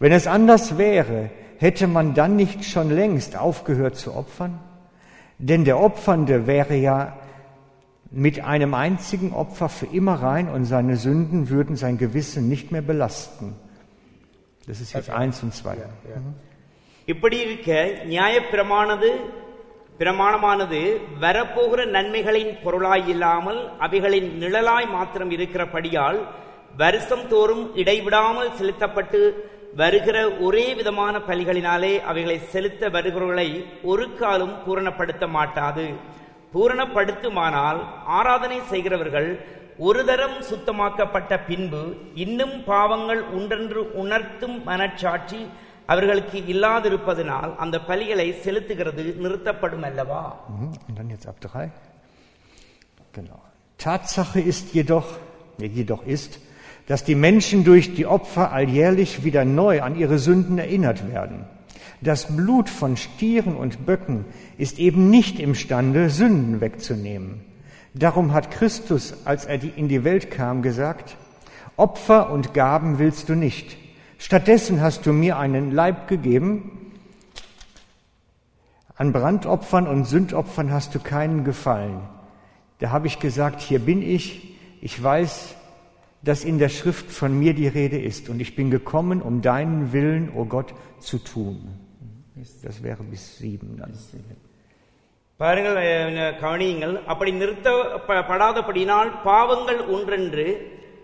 Wenn 0.00 0.12
es 0.12 0.26
anders 0.26 0.76
wäre, 0.76 1.30
hätte 1.56 1.86
man 1.86 2.12
dann 2.12 2.36
nicht 2.36 2.66
schon 2.66 2.90
längst 2.90 3.38
aufgehört 3.38 3.96
zu 3.96 4.14
opfern? 4.14 4.58
Denn 5.38 5.64
der 5.64 5.80
Opfernde 5.80 6.46
wäre 6.46 6.76
ja 6.76 7.16
mit 8.10 8.44
einem 8.44 8.74
einzigen 8.74 9.32
Opfer 9.32 9.70
für 9.70 9.86
immer 9.86 10.16
rein 10.16 10.50
und 10.50 10.66
seine 10.66 10.96
Sünden 10.96 11.48
würden 11.48 11.74
sein 11.74 11.96
Gewissen 11.96 12.50
nicht 12.50 12.70
mehr 12.70 12.82
belasten. 12.82 13.54
Das 14.66 14.82
ist 14.82 14.92
jetzt 14.92 15.08
eins 15.08 15.42
und 15.42 15.54
zwei. 15.54 15.78
இப்படி 17.10 17.36
இருக்க 17.40 17.70
நியாயப்பிரமானது 18.12 19.10
பிரமாணமானது 20.00 20.80
வரப்போகிற 21.20 21.80
நன்மைகளின் 21.86 22.52
பொருளாய் 22.62 23.08
இல்லாமல் 23.08 23.60
அவைகளின் 23.78 24.28
நிழலாய் 24.42 24.88
மாத்திரம் 24.88 25.30
இருக்கிறபடியால் 25.30 26.18
வருஷம் 26.76 27.24
தோறும் 27.28 27.64
இடைவிடாமல் 27.74 28.54
செலுத்தப்பட்டு 28.54 29.20
வருகிற 29.76 30.16
ஒரே 30.38 30.66
விதமான 30.74 31.14
பலிகளினாலே 31.28 31.92
அவைகளை 32.02 32.38
செலுத்த 32.52 32.82
வருகிறவர்களை 32.88 33.48
ஒரு 33.82 34.06
காலம் 34.14 34.54
பூரணப்படுத்த 34.64 35.24
மாட்டாது. 35.28 35.86
பூரணப்படுத்துமானால் 36.54 37.80
ஆராதனை 38.18 38.58
செய்கிறவர்கள் 38.70 39.28
ஒரு 39.78 40.00
தரம் 40.04 40.38
சுத்தமாக்கப்பட்ட 40.50 41.32
பின்பு 41.46 41.82
இன்னும் 42.14 42.56
பாவங்கள் 42.64 43.22
உண்டென்று 43.36 43.82
உணர்த்தும் 44.02 44.56
மனச்சாட்சி 44.66 45.40
அவர்களுக்கு 45.89 46.39
இல்லாதிருப்பதனால் 46.39 47.55
அந்த 47.55 47.77
பலிகளை 47.87 48.33
செலுத்துகிறது 48.41 49.17
நிறுத்தப்படும் 49.17 49.83
அல்லவா 49.83 50.35
Mhm. 50.49 50.73
Und 50.89 50.99
dann 50.99 51.09
jetzt 51.09 51.27
ab 51.27 51.35
drei. 51.41 51.71
Genau. 53.13 53.39
Tatsache 53.77 54.39
ist 54.41 54.73
jedoch, 54.73 55.17
ja, 55.57 55.67
jedoch 55.67 56.05
ist, 56.05 56.39
dass 56.87 57.03
die 57.03 57.15
Menschen 57.15 57.63
durch 57.63 57.95
die 57.95 58.05
Opfer 58.05 58.51
alljährlich 58.51 59.23
wieder 59.23 59.45
neu 59.45 59.81
an 59.81 59.95
ihre 59.95 60.17
Sünden 60.19 60.57
erinnert 60.57 61.09
werden. 61.11 61.45
Das 62.01 62.35
Blut 62.35 62.69
von 62.69 62.97
Stieren 62.97 63.55
und 63.55 63.85
Böcken 63.85 64.25
ist 64.57 64.79
eben 64.79 65.09
nicht 65.09 65.39
imstande, 65.39 66.09
Sünden 66.09 66.61
wegzunehmen. 66.61 67.41
Darum 67.93 68.33
hat 68.33 68.51
Christus, 68.51 69.13
als 69.25 69.45
er 69.45 69.57
die- 69.57 69.73
in 69.75 69.87
die 69.87 70.03
Welt 70.03 70.29
kam, 70.29 70.61
gesagt, 70.61 71.15
Opfer 71.77 72.29
und 72.29 72.53
Gaben 72.53 72.99
willst 72.99 73.29
du 73.29 73.35
nicht. 73.35 73.77
Stattdessen 74.19 74.81
hast 74.81 75.05
du 75.05 75.13
mir 75.13 75.37
einen 75.37 75.71
Leib 75.71 76.07
gegeben, 76.07 76.93
an 78.95 79.11
Brandopfern 79.11 79.87
und 79.87 80.05
Sündopfern 80.05 80.71
hast 80.71 80.95
du 80.95 80.99
keinen 80.99 81.43
Gefallen. 81.43 81.99
Da 82.79 82.91
habe 82.91 83.07
ich 83.07 83.19
gesagt, 83.19 83.61
hier 83.61 83.79
bin 83.79 84.01
ich, 84.01 84.55
ich 84.81 85.01
weiß, 85.01 85.55
dass 86.23 86.43
in 86.43 86.57
der 86.59 86.69
Schrift 86.69 87.11
von 87.11 87.37
mir 87.37 87.53
die 87.53 87.67
Rede 87.67 87.99
ist 88.01 88.29
und 88.29 88.39
ich 88.39 88.55
bin 88.55 88.71
gekommen, 88.71 89.21
um 89.21 89.41
deinen 89.41 89.91
Willen, 89.93 90.29
o 90.29 90.41
oh 90.41 90.45
Gott, 90.45 90.73
zu 90.99 91.17
tun. 91.19 91.57
Das 92.63 92.81
wäre 92.83 93.03
bis 93.03 93.37
sieben 93.37 93.77
dann. 93.77 93.93
பாருங்கள் 95.39 95.77
அஹ், 95.77 96.33
கவனியுங்கள் 96.41 96.93
அப்படி 97.11 97.31
நிறுத்தப்படாதபடியினால் 97.31 99.09
பாவங்கள் 99.23 99.81
ஒன்றென்று 99.95 100.45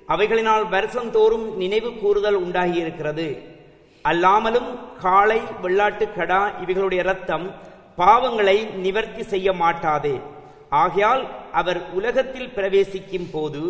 அவைகளினால் 0.09 0.67
வருஷந்தோறும் 0.75 1.47
நினைவு 1.63 1.91
கூறுதல் 2.03 2.39
உண்டாகி 2.45 2.79
இருக்கிறது 2.85 3.29
அல்லாமலும் 4.05 4.71
காளை 5.05 5.41
வெள்ளாட்டு 5.63 6.07
கடா 6.17 6.43
இவைகளுடைய 6.63 7.01
இரத்தம் 7.05 7.47
பாவங்களை 8.01 8.57
நிவர்த்தி 8.85 9.23
செய்ய 9.33 9.49
மாட்டாதே. 9.63 10.17
ஆகையால் 10.83 11.23
அவர் 11.61 11.81
உலகத்தில் 11.99 12.53
பிரவேசிக்கும் 12.57 13.31
போது 13.33 13.63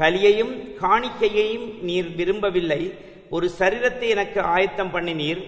பலியையும் 0.00 0.54
காணிக்கையையும் 0.82 1.66
நீர் 1.88 2.10
விரும்பவில்லை. 2.18 2.82
ஒரு 3.30 3.46
சரீரத்தை 3.58 4.08
எனக்கு 4.14 4.40
ஆயத்தம் 4.54 4.92
பண்ணினீர். 4.94 5.42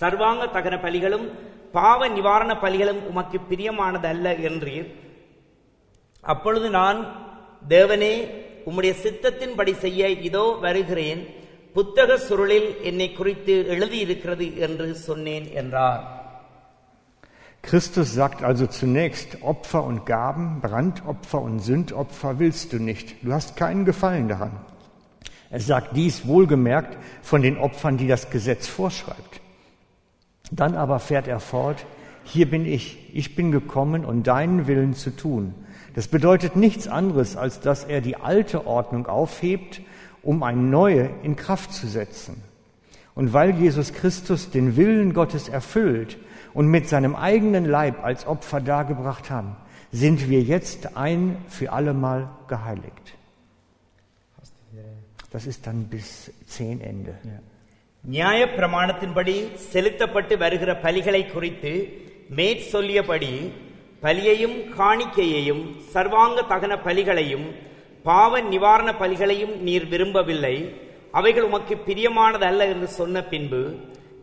சர்வாங்க 0.00 0.44
தகன 0.56 0.74
பலிகளும் 0.84 1.26
பாவ 1.76 2.08
நிவாரண 2.08 2.52
பலிகளும் 2.62 3.02
உமக்கு 3.10 3.38
பிரியமானதல்ல 3.50 4.28
என்றீர். 4.48 4.88
அப்பொழுது 6.24 6.68
நான் 6.78 6.98
தேவனே 7.68 8.14
உம்முடைய 8.67 8.93
சித்தத்தின்படி 9.03 9.73
செய்ய 9.85 10.09
இதோ 10.29 10.45
வருகிறேன் 10.65 11.21
புத்தக 11.77 12.11
சுருளில் 12.27 12.69
என்னை 12.89 13.07
குறித்து 13.19 13.55
எழுதியிருக்கிறது 13.73 14.47
என்று 14.67 14.87
சொன்னேன் 15.07 15.49
என்றார் 15.61 16.05
Christus 17.67 18.13
sagt 18.13 18.43
also 18.43 18.65
zunächst, 18.67 19.29
Opfer 19.41 19.83
und 19.83 20.05
Gaben, 20.05 20.61
Brandopfer 20.61 21.41
und 21.41 21.59
Sündopfer 21.59 22.39
willst 22.39 22.71
du 22.71 22.77
nicht. 22.79 23.07
Du 23.23 23.33
hast 23.33 23.57
keinen 23.57 23.83
Gefallen 23.83 24.29
daran. 24.29 24.53
Er 25.49 25.59
sagt 25.59 25.95
dies 25.95 26.27
wohlgemerkt 26.27 26.97
von 27.21 27.41
den 27.41 27.57
Opfern, 27.57 27.97
die 27.97 28.07
das 28.07 28.29
Gesetz 28.29 28.67
vorschreibt. 28.67 29.41
Dann 30.51 30.75
aber 30.75 30.99
fährt 30.99 31.27
er 31.27 31.41
fort, 31.41 31.85
hier 32.23 32.49
bin 32.49 32.65
ich, 32.65 33.09
ich 33.13 33.35
bin 33.35 33.51
gekommen, 33.51 34.05
um 34.05 34.23
deinen 34.23 34.67
Willen 34.67 34.93
zu 34.93 35.11
tun. 35.11 35.53
Das 35.95 36.07
bedeutet 36.07 36.55
nichts 36.55 36.87
anderes, 36.87 37.35
als 37.35 37.59
dass 37.59 37.83
er 37.83 38.01
die 38.01 38.17
alte 38.17 38.67
Ordnung 38.67 39.07
aufhebt, 39.07 39.81
um 40.21 40.43
eine 40.43 40.61
neue 40.61 41.09
in 41.23 41.35
Kraft 41.35 41.73
zu 41.73 41.87
setzen. 41.87 42.43
Und 43.15 43.33
weil 43.33 43.55
Jesus 43.55 43.93
Christus 43.93 44.51
den 44.51 44.75
Willen 44.77 45.13
Gottes 45.13 45.49
erfüllt 45.49 46.17
und 46.53 46.67
mit 46.67 46.87
seinem 46.87 47.15
eigenen 47.15 47.65
Leib 47.65 48.03
als 48.03 48.27
Opfer 48.27 48.61
dargebracht 48.61 49.29
hat, 49.29 49.45
sind 49.91 50.29
wir 50.29 50.41
jetzt 50.41 50.95
ein 50.97 51.37
für 51.47 51.71
allemal 51.71 52.29
geheiligt. 52.47 53.15
Das 55.31 55.45
ist 55.45 55.65
dann 55.67 55.85
bis 55.85 56.31
zehn 56.45 56.81
Ende. 56.81 57.15
நியாய 58.15 58.41
பிரமாணத்தின்படி 58.57 59.33
செலுத்தப்பட்டு 59.71 60.33
வருகிற 60.37 60.71
பலிகளை 60.83 61.21
குறித்து 61.31 61.71
மேற் 62.37 62.67
சொல்லியபடி 62.73 63.31
பலியையும் 64.04 64.56
காணிக்கையையும் 64.78 65.62
சர்வாங்க 65.94 66.38
தகன 66.52 66.72
பலிகளையும் 66.86 67.46
பாவ 68.06 68.40
நிவாரண 68.52 68.90
பலிகளையும் 69.02 69.54
நீர் 69.66 69.86
விரும்பவில்லை. 69.92 70.56
அவைகள் 71.18 71.46
உமக்கு 71.48 71.74
பிரியமானதல்ல 71.86 72.66
என்று 72.72 72.88
சொன்ன 72.98 73.22
பின்பு 73.32 73.60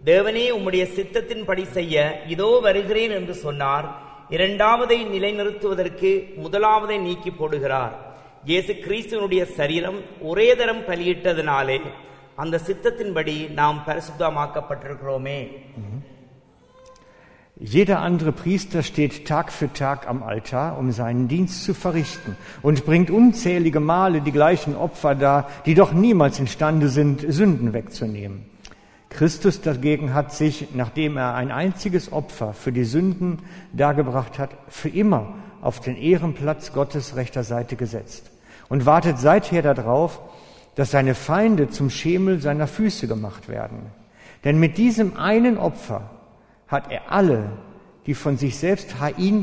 தேவனே 0.09 0.43
உம்முடைய 0.57 0.83
சித்தத்தின்படி 0.97 1.63
செய்ய 1.77 2.03
இதோ 2.33 2.49
வருகிறேன் 2.65 3.13
என்று 3.19 3.35
சொன்னார். 3.45 3.87
இரண்டாவதை 4.35 4.99
நிலைநிறுத்துவதற்கு 5.13 6.11
முதலாவதை 6.43 6.97
நீக்கி 7.07 7.31
போடுகிறார். 7.39 7.95
இயேசு 8.49 8.73
கிறிஸ்துவனுடைய 8.85 9.43
சரீரம் 9.57 9.99
ஒரே 10.31 10.49
தரம் 10.59 10.83
பலியிட்டதினாலே 10.89 11.79
அந்த 12.43 12.61
சித்தத்தின்படி 12.67 13.37
நாம் 13.59 13.79
பரிசுத்தமாக்கப்பட்டிருக்கிறோமே. 13.87 15.39
Jeder 17.61 17.99
andere 17.99 18.31
Priester 18.31 18.83
steht 18.83 19.27
Tag 19.27 19.51
für 19.51 19.71
Tag 19.73 20.07
am 20.07 20.23
Altar, 20.23 20.77
um 20.77 20.93
seinen 20.93 21.27
Dienst 21.27 21.65
zu 21.65 21.73
verrichten 21.73 22.37
und 22.61 22.85
bringt 22.85 23.11
unzählige 23.11 23.81
Male 23.81 24.21
die 24.21 24.31
gleichen 24.31 24.77
Opfer 24.77 25.13
dar, 25.13 25.49
die 25.65 25.73
doch 25.73 25.91
niemals 25.91 26.39
imstande 26.39 26.87
sind, 26.87 27.25
Sünden 27.27 27.73
wegzunehmen. 27.73 28.45
Christus 29.09 29.59
dagegen 29.59 30.13
hat 30.13 30.33
sich, 30.33 30.69
nachdem 30.73 31.17
er 31.17 31.35
ein 31.35 31.51
einziges 31.51 32.13
Opfer 32.13 32.53
für 32.53 32.71
die 32.71 32.85
Sünden 32.85 33.39
dargebracht 33.73 34.39
hat, 34.39 34.51
für 34.69 34.87
immer 34.87 35.33
auf 35.61 35.81
den 35.81 35.97
Ehrenplatz 35.97 36.71
Gottes 36.71 37.17
rechter 37.17 37.43
Seite 37.43 37.75
gesetzt 37.75 38.31
und 38.69 38.85
wartet 38.85 39.19
seither 39.19 39.63
darauf, 39.63 40.21
dass 40.75 40.91
seine 40.91 41.13
Feinde 41.13 41.69
zum 41.69 41.89
Schemel 41.89 42.39
seiner 42.39 42.67
Füße 42.67 43.09
gemacht 43.09 43.49
werden. 43.49 43.87
Denn 44.45 44.61
mit 44.61 44.77
diesem 44.77 45.17
einen 45.17 45.57
Opfer 45.57 46.09
hat 46.68 46.84
er 46.90 47.02
alle, 47.10 47.40
die 48.06 48.14
von 48.14 48.36
sich 48.36 48.54
selbst 48.56 48.88
ihn, 49.18 49.38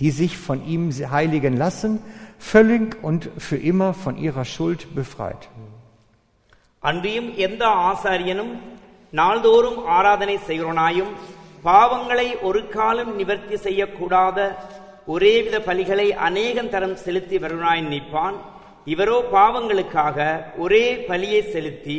die 0.00 0.10
sich 0.12 0.36
von 0.38 0.58
ihm 0.66 0.84
heiligen 1.10 1.56
lassen, 1.56 2.00
völlig 2.40 3.02
und 3.02 3.30
für 3.38 3.56
immer 3.70 3.92
von 3.94 4.16
ihrer 4.18 4.44
Schuld 4.44 4.80
befreit. 4.94 5.42
அன்றியும் 6.82 7.30
எந்த 7.46 7.62
ஆசாரியனும் 7.90 8.52
நாள்தோறும் 9.12 9.80
ஆராதனை 9.96 10.36
செய்கிறவனாயும் 10.48 11.10
பாவங்களை 11.64 12.28
ஒரு 12.48 12.60
காலம் 12.68 13.12
நிவர்த்தி 13.16 13.56
செய்யக்கூடாத 13.66 14.38
ஒரேவித 15.06 15.56
பலிகளை 15.66 16.06
அநேகம் 16.28 16.70
தரம் 16.74 16.96
செலுத்தி 17.04 17.36
வருவனாய் 17.38 17.82
நிற்பான் 17.92 18.36
இவரோ 18.86 19.18
பாவங்களுக்காக 19.34 20.18
ஒரே 20.64 20.84
பலியை 21.08 21.42
செலுத்தி 21.54 21.98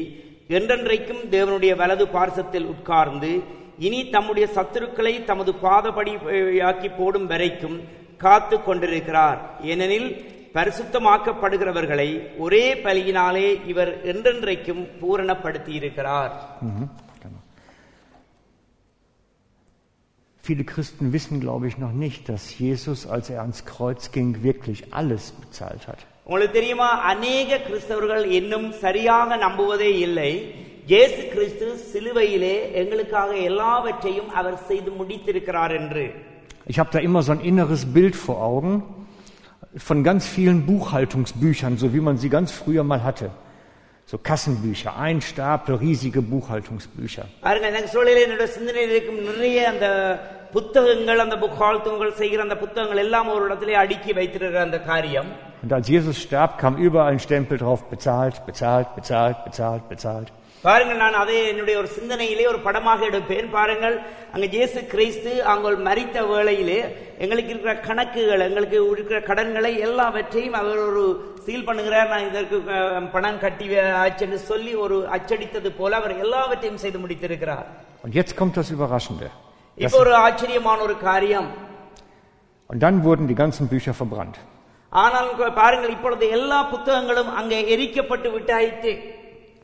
என்றென்றைக்கும் 0.49 1.21
தேவனுடைய 1.36 1.73
வலது 1.82 2.06
பார்சத்தில் 2.15 2.69
உட்கார்ந்து 2.73 3.32
இனி 3.78 4.10
தம்முடைய 4.10 4.48
சத்துருக்களை 4.54 5.24
தமது 5.24 5.52
பாதபடியாக்கி 5.52 6.90
போடும் 6.96 7.26
வரைக்கும் 7.26 7.80
காத்து 8.16 8.62
கொண்டிருக்கிறார். 8.62 9.58
ஏனெனில் 9.62 10.34
பரிசுத்தமாக்கப்படுகிறவர்களை 10.54 12.38
ஒரே 12.38 12.74
பலியினாலே 12.74 13.66
இவர் 13.66 14.04
என்றென்றைக்கும் 14.04 14.88
பூரணப்படுத்தி 15.00 15.68
இருக்கிறார் 15.68 16.58
Mhm. 16.64 17.04
Viele 20.48 20.64
Christen 20.64 21.12
wissen, 21.12 21.40
glaube 21.40 21.66
ich, 21.66 21.76
noch 21.80 21.92
nicht, 22.00 22.28
dass 22.28 22.58
Jesus, 22.58 23.08
als 23.08 23.32
er 23.32 23.38
ans 23.38 23.64
Kreuz 23.64 24.10
ging, 24.14 24.34
wirklich 24.42 24.82
alles 24.90 25.34
bezahlt 25.40 25.86
hat. 25.86 25.98
உங்களுக்கு 26.24 26.54
தெரியுமா? 26.54 27.00
அநேக 27.00 27.56
கிறிஸ்தவர்கள் 27.56 28.24
இன்னும் 28.24 28.72
சரியாக 28.72 29.36
நம்புவதே 29.36 29.98
இல்லை. 29.98 30.54
இயேசு 30.91 31.21
கிறிஸ்து 31.34 31.67
சிலுவையிலே 31.91 32.56
எங்களுக்காக 32.82 33.32
எல்லாவற்றையும் 33.49 34.30
அவர் 34.41 34.58
செய்து 34.69 34.91
முடித்திருக்கிறார் 34.99 35.75
என்று 35.82 36.06
Ich 36.71 36.77
habe 36.82 36.91
da 36.95 36.99
immer 37.08 37.21
so 37.23 37.32
ein 37.36 37.41
inneres 37.49 37.84
Bild 37.95 38.15
vor 38.25 38.38
Augen 38.49 38.73
von 39.88 39.97
ganz 40.10 40.23
vielen 40.36 40.60
Buchhaltungsbüchern, 40.69 41.73
so 41.82 41.88
wie 41.93 42.04
man 42.08 42.15
sie 42.17 42.30
ganz 42.30 42.49
früher 42.60 42.84
mal 42.84 43.01
hatte. 43.04 43.27
So 44.10 44.17
Kassenbücher, 44.30 44.91
ein 45.08 45.19
Stapel 45.30 45.75
riesige 45.86 46.21
Buchhaltungsbücher. 46.32 47.25
பாருங்க 47.45 47.65
எனக்கு 47.71 47.89
சூழலில் 47.95 48.23
என்னோட 48.25 48.45
சிந்தனையில் 48.58 48.93
இருக்கும் 48.95 49.21
நிறைய 49.30 49.58
அந்த 49.73 49.88
புத்தகங்கள் 50.56 51.23
அந்த 51.25 51.36
புக்காழ்த்துங்கள் 51.43 52.19
செய்கிற 52.21 52.39
அந்த 52.47 52.58
புத்தகங்கள் 52.63 53.01
எல்லாம் 53.06 53.30
ஒரு 53.36 53.43
இடத்திலே 53.47 53.75
அடுக்கி 53.84 54.12
வைத்திருக்கிற 54.19 54.62
அந்த 54.67 54.80
காரியம் 54.91 55.32
Und 55.63 55.73
als 55.77 55.88
Jesus 55.93 56.17
starb, 56.25 56.51
kam 56.62 56.73
überall 56.86 57.10
ein 57.13 57.19
Stempel 57.25 57.58
drauf, 57.63 57.82
bezahlt, 57.93 58.38
bezahlt, 58.47 58.88
bezahlt, 58.97 59.38
bezahlt, 59.47 59.84
bezahlt. 59.93 60.30
பாருங்கள் 60.64 61.01
நான் 61.03 61.16
அதை 61.21 61.35
என்னுடைய 61.51 61.75
ஒரு 61.81 61.88
சிந்தனையிலே 61.97 62.45
ஒரு 62.53 62.61
படமாக 62.66 63.01
எடுப்பேன். 63.09 63.49
பாருங்கள் 63.57 63.97
அங்க 64.35 64.47
இயேசு 64.57 64.79
கிறிஸ்து 64.92 65.33
அங்க 65.53 65.71
மரித்த 65.88 66.16
வேளையிலே 66.31 66.79
எங்களுக்கு 67.25 67.53
இருக்கிற 67.53 67.75
கணக்குகள் 67.88 68.45
எங்களுக்கு 68.47 68.79
இருக்கிற 68.95 69.19
கடன்களை 69.29 69.73
எல்லாவற்றையும் 69.87 70.57
அவர் 70.61 70.81
ஒரு 70.88 71.05
சீல் 71.45 71.66
பண்ணுகிறார். 71.69 72.09
நான் 72.12 72.29
இதற்கு 72.31 72.57
பணம் 73.14 73.42
கட்டி 73.45 73.66
ஆச்சுன்னு 74.05 74.38
சொல்லி 74.51 74.73
ஒரு 74.85 74.97
அச்சடித்தது 75.16 75.71
போல 75.81 75.97
அவர் 76.01 76.14
எல்லாவற்றையும் 76.25 76.83
செய்து 76.85 77.01
முடித்திருக்கிறார். 77.05 77.66
Und 78.05 78.14
jetzt 78.21 78.35
kommt 78.38 78.55
das 78.59 78.69
Überraschende. 78.77 79.29
Das, 79.29 79.85
இப்போ 79.85 79.99
ஒரு 80.05 80.14
ஆச்சரியமான 80.25 80.79
ஒரு 80.88 80.97
காரியம். 81.09 81.49
Und 82.71 82.79
dann 82.85 82.97
wurden 83.07 83.27
die 83.33 83.38
ganzen 83.42 83.64
Bücher 83.73 83.95
verbrannt. 84.01 84.37
ஆனால் 84.92 85.31
பாருங்கள் 85.61 85.95
இப்பொழுது 85.95 86.25
எல்லா 86.38 86.59
புத்தகங்களும் 86.73 87.31
அங்கே 87.40 87.59
எரிக்கப்பட்டு 87.75 88.29
விட்டாயிற்று. 88.37 88.92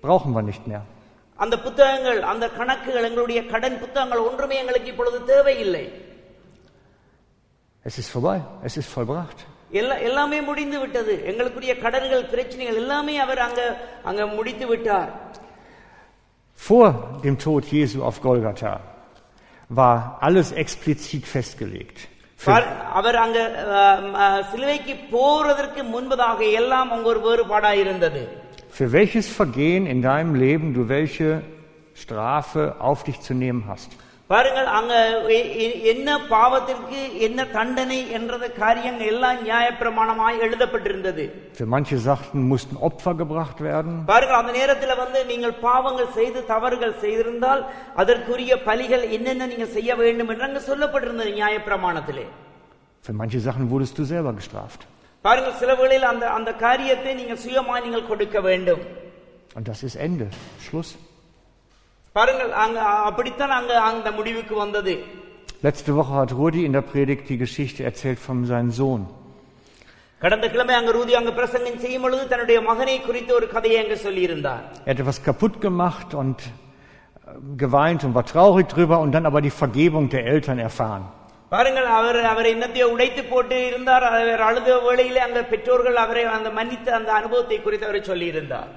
Brauchen 0.04 0.32
wir 0.34 0.44
nicht 0.44 0.66
mehr. 0.68 0.82
அந்த 1.40 1.56
புத்தகங்கள் 1.60 2.20
அந்த 2.24 2.46
கணக்குகள் 2.50 3.04
எங்களுடைய 3.04 3.40
கடன் 3.46 3.80
புத்தகங்கள் 3.80 4.26
ஒன்றுமே 4.28 4.56
எங்களுக்கு 4.58 4.90
இப்பொழுது 4.90 5.18
தேவையில்லை 5.26 5.86
Es 7.86 7.98
ist 7.98 8.10
vorbei, 8.10 8.38
es 8.64 8.76
ist 8.78 8.90
vollbracht. 8.90 9.40
எல்லா 9.72 9.96
எல்லாமே 10.00 10.42
முடிந்து 10.42 10.80
விட்டது 10.80 11.14
எங்களுக்குரிய 11.26 11.74
கடன்கள் 11.78 12.24
பிரச்சனைகள் 12.26 12.76
எல்லாமே 12.76 13.18
அவர் 13.20 13.40
அங்க 13.40 13.62
அங்க 14.04 14.26
முடித்து 14.28 14.68
விட்டார் 14.68 15.12
Vor 16.60 16.88
dem 17.24 17.36
Tod 17.38 17.64
Jesu 17.68 17.98
auf 18.04 18.18
Golgatha 18.22 18.74
war 19.70 19.96
alles 20.22 20.48
explizit 20.54 21.24
festgelegt. 21.26 21.98
Für, 22.40 22.50
பார்- 22.50 22.70
அவர் 22.92 23.16
அங்க 23.16 23.40
அஹ், 23.76 24.02
அஹ், 24.24 24.44
சிலுவைக்கு 24.52 24.94
போறதற்கு 25.12 25.82
முன்பதாக 25.86 26.40
எல்லாம் 26.52 26.92
அங்க 26.92 27.08
ஒரு 27.08 27.22
வேறுபாடா 27.28 27.72
இருந்தது 27.76 28.24
für 28.72 28.92
welches 28.92 29.28
Vergehen 29.30 29.86
in 29.88 30.02
deinem 30.02 30.36
Leben 30.36 30.74
du 30.74 30.90
welche 30.90 31.30
Strafe 31.96 32.76
auf 32.80 33.04
dich 33.04 33.20
zu 33.22 33.34
nehmen 33.36 33.64
hast. 33.68 33.92
பாருங்கள் 34.30 34.66
அங்க 34.78 34.94
எ- 35.36 35.52
எ- 35.66 35.78
என்ன 35.92 36.08
பாவத்திற்கு 36.32 36.98
என்ன 37.18 37.40
தண்டனை 37.48 38.00
என்றத 38.18 38.46
காரியங்கள் 38.54 39.08
எல்லாம் 39.08 39.38
நியாயப்பிரமாணமாய் 39.46 40.42
எழுதப்பட்டிருந்தது 40.46 41.24
Für 41.58 41.68
manche 41.76 41.98
Sachen 42.08 42.40
mussten 42.52 42.76
Opfer 42.88 43.14
gebracht 43.22 43.60
werden, 43.68 43.94
பாருங்கள் 44.12 44.40
அந்த 44.40 44.54
நேரத்துல 44.60 44.96
வந்து 44.98 45.20
நீங்கள் 45.32 45.56
பாவங்கள் 45.68 46.12
செய்து 46.12 46.42
தவறுகள் 46.46 47.00
செய்திருந்தால் 47.04 47.62
அதற்குரிய 47.96 48.56
பலிகள் 48.66 49.06
என்னென்ன 49.10 49.48
நீங்க 49.48 49.66
செய்ய 49.78 49.96
வேண்டும் 49.96 50.30
என்று 50.30 50.48
அங்க 50.50 50.62
சொல்லப்பட்டிருந்தது 50.70 51.32
நியாயப்பிரமாணத்திலே 51.40 52.26
für 53.04 53.16
manche 53.22 53.40
Sachen 53.40 53.66
wurdest 53.72 53.98
du 53.98 54.06
selber 54.14 54.34
gestraft. 54.42 54.82
பாருங்கள் 55.26 55.60
சில 55.62 55.72
வேளையில் 55.76 56.12
அந்த 56.12 56.26
அந்த 56.38 56.52
காரியத்தை 56.66 57.14
நீங்க 57.20 57.36
சுயமா 57.46 57.76
நீங்கள் 57.86 58.10
கொடுக்க 58.12 58.38
வேண்டும் 58.50 58.84
Und 59.58 59.66
das 59.68 59.80
ist 59.88 59.96
Ende, 60.08 60.26
Schluss. 60.66 60.90
பாருங்கள் 62.16 62.52
அங்க 62.64 62.78
அப்படித்தான் 63.10 63.54
அங்க 63.60 63.74
அந்த 63.90 64.08
முடிவுக்கு 64.18 64.56
வந்தது 64.64 64.94
Letzte 65.64 65.92
Woche 65.98 66.14
hat 66.20 66.32
Rudi 66.40 66.62
in 66.68 66.74
der 66.78 66.86
Predigt 66.92 67.24
die 67.30 67.38
Geschichte 67.38 67.80
erzählt 67.90 68.20
von 68.28 68.38
seinem 68.52 68.72
Sohn. 68.80 69.02
கடந்த 70.22 70.46
கிழமை 70.54 70.74
அங்க 70.78 70.92
ரூதி 70.98 71.14
அங்க 71.18 71.32
பிரசங்கம் 71.40 71.82
செய்யும் 71.82 72.04
பொழுது 72.06 72.24
தன்னுடைய 72.32 72.60
மகனை 72.68 72.96
குறித்து 73.02 73.32
ஒரு 73.40 73.48
கதையை 73.56 73.78
அங்க 73.84 73.96
சொல்லியிருந்தார் 74.06 74.64
Er 74.80 74.90
hat 74.90 74.94
etwas 74.96 75.18
kaputt 75.28 75.56
gemacht 75.66 76.10
und 76.22 76.40
äh, 76.42 76.50
geweint 77.64 78.02
und 78.06 78.14
war 78.18 78.26
traurig 78.34 78.68
drüber 78.74 78.98
und 79.04 79.12
dann 79.16 79.26
aber 79.30 79.42
die 79.48 79.56
Vergebung 79.64 80.06
der 80.16 80.24
Eltern 80.34 80.60
erfahren. 80.70 81.06
பாருங்கள் 81.52 81.88
அவர் 81.98 82.20
அவர் 82.32 82.48
என்னத்தையோ 82.54 82.86
உடைத்து 82.94 83.22
போட்டு 83.24 83.58
இருந்தார் 83.68 84.06
அவர் 84.10 84.42
அழுத 84.42 84.70
வேளையிலே 84.86 85.22
அங்க 85.28 85.42
பெற்றோர்கள் 85.52 85.98
அவரை 86.04 86.24
அந்த 86.38 86.50
மன்னித்த 86.58 86.88
அந்த 87.00 87.12
அனுபவத்தை 87.20 87.60
குறித்து 87.62 87.88
அவர் 87.90 88.10
சொல்லி 88.12 88.28
இருந்தார் 88.34 88.70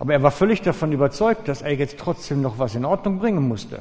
Aber 0.00 0.12
er 0.16 0.22
war 0.26 0.32
völlig 0.38 0.60
davon 0.66 0.90
überzeugt, 0.96 1.42
dass 1.48 1.60
er 1.62 1.72
jetzt 1.82 1.96
trotzdem 2.02 2.38
noch 2.46 2.56
was 2.58 2.72
in 2.78 2.84
Ordnung 2.92 3.16
bringen 3.22 3.44
musste. 3.50 3.76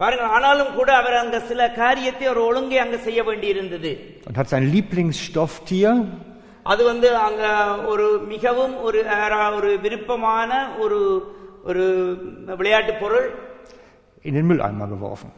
பாருங்கள் 0.00 0.30
ஆனாலும் 0.36 0.70
கூட 0.74 0.90
அவர் 1.00 1.16
அங்க 1.22 1.36
சில 1.50 1.60
காரியத்தை 1.72 2.24
ஒரு 2.28 2.40
ஒழுங்கை 2.44 2.78
அங்க 2.78 2.96
செய்ய 2.98 3.20
வேண்டி 3.22 3.46
இருந்தது 3.46 3.90
und 4.26 4.36
hat 4.40 4.48
sein 4.52 4.64
Lieblingsstofftier 4.74 5.92
அது 6.66 6.82
வந்து 6.84 7.08
அங்க 7.26 7.42
ஒரு 7.92 8.06
மிகவும் 8.26 8.74
ஒரு 8.82 8.98
ஆரா- 9.18 9.54
ஒரு 9.56 9.70
விருப்பமான 9.80 10.50
ஒரு 10.78 10.98
ஒரு 11.64 11.84
விளையாட்டு 12.60 12.94
பொருள் 12.94 13.26
in 14.24 14.34
den 14.34 14.46
Mülleimer 14.50 14.88
geworfen, 14.94 15.30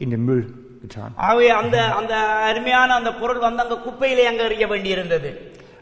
in 0.00 0.08
den 0.10 0.22
Müll 0.28 0.42
getan. 0.82 1.10
ஆகவே 1.26 1.48
அந்த 1.60 1.76
அந்த 2.00 2.14
அருமையான 2.50 2.88
அந்த 3.00 3.10
பொருள் 3.20 3.44
வந்து 3.46 3.64
அங்க 3.64 3.78
குப்பையிலே 3.86 4.24
அங்க 4.30 4.42
எறிய 4.50 4.66
வேண்டி 4.72 4.90
இருந்தது 4.96 5.30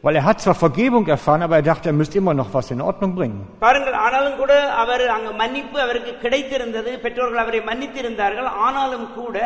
Weil 0.05 0.17
er 0.19 0.25
hat 0.25 0.39
zwar 0.41 0.55
Vergebung 0.57 1.05
erfahren, 1.09 1.43
aber 1.47 1.57
er 1.57 1.65
dachte, 1.65 1.87
er 1.91 1.97
müsste 2.01 2.17
immer 2.21 2.33
noch 2.33 2.51
was 2.55 2.69
in 2.75 2.81
Ordnung 2.81 3.11
bringen. 3.17 3.41
பாருங்கள் 3.65 3.97
ஆனாலும் 4.05 4.37
கூட 4.39 4.53
அவர் 4.83 5.05
அங்க 5.17 5.31
மன்னிப்பு 5.41 5.79
அவருக்கு 5.85 6.13
கிடைத்திருந்தது 6.23 6.91
பெற்றோர்கள் 7.03 7.43
அவரை 7.43 7.61
மன்னித்திருந்தார்கள் 7.67 8.49
ஆனாலும் 8.67 9.09
கூட 9.19 9.37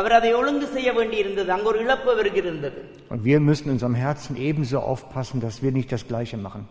அவர் 0.00 0.14
அதை 0.18 0.30
ஒழுங்கு 0.40 0.66
செய்ய 0.74 0.90
வேண்டி 0.98 1.16
இருந்தது 1.22 1.50
அங்க 1.56 1.66
ஒரு 1.72 1.80
இழப்பு 1.84 2.08
அவருக்கு 2.14 2.40
இருந்தது 2.44 2.80
Und 3.12 3.20
wir 3.28 3.38
müssen 3.48 3.66
in 3.68 3.74
unserem 3.76 3.96
Herzen 4.04 4.34
ebenso 4.48 4.78
aufpassen, 4.90 5.38
dass 5.46 5.58
wir 5.64 5.72
nicht 5.78 5.90
das 5.96 6.04
Gleiche 6.10 6.38
machen. 6.46 6.62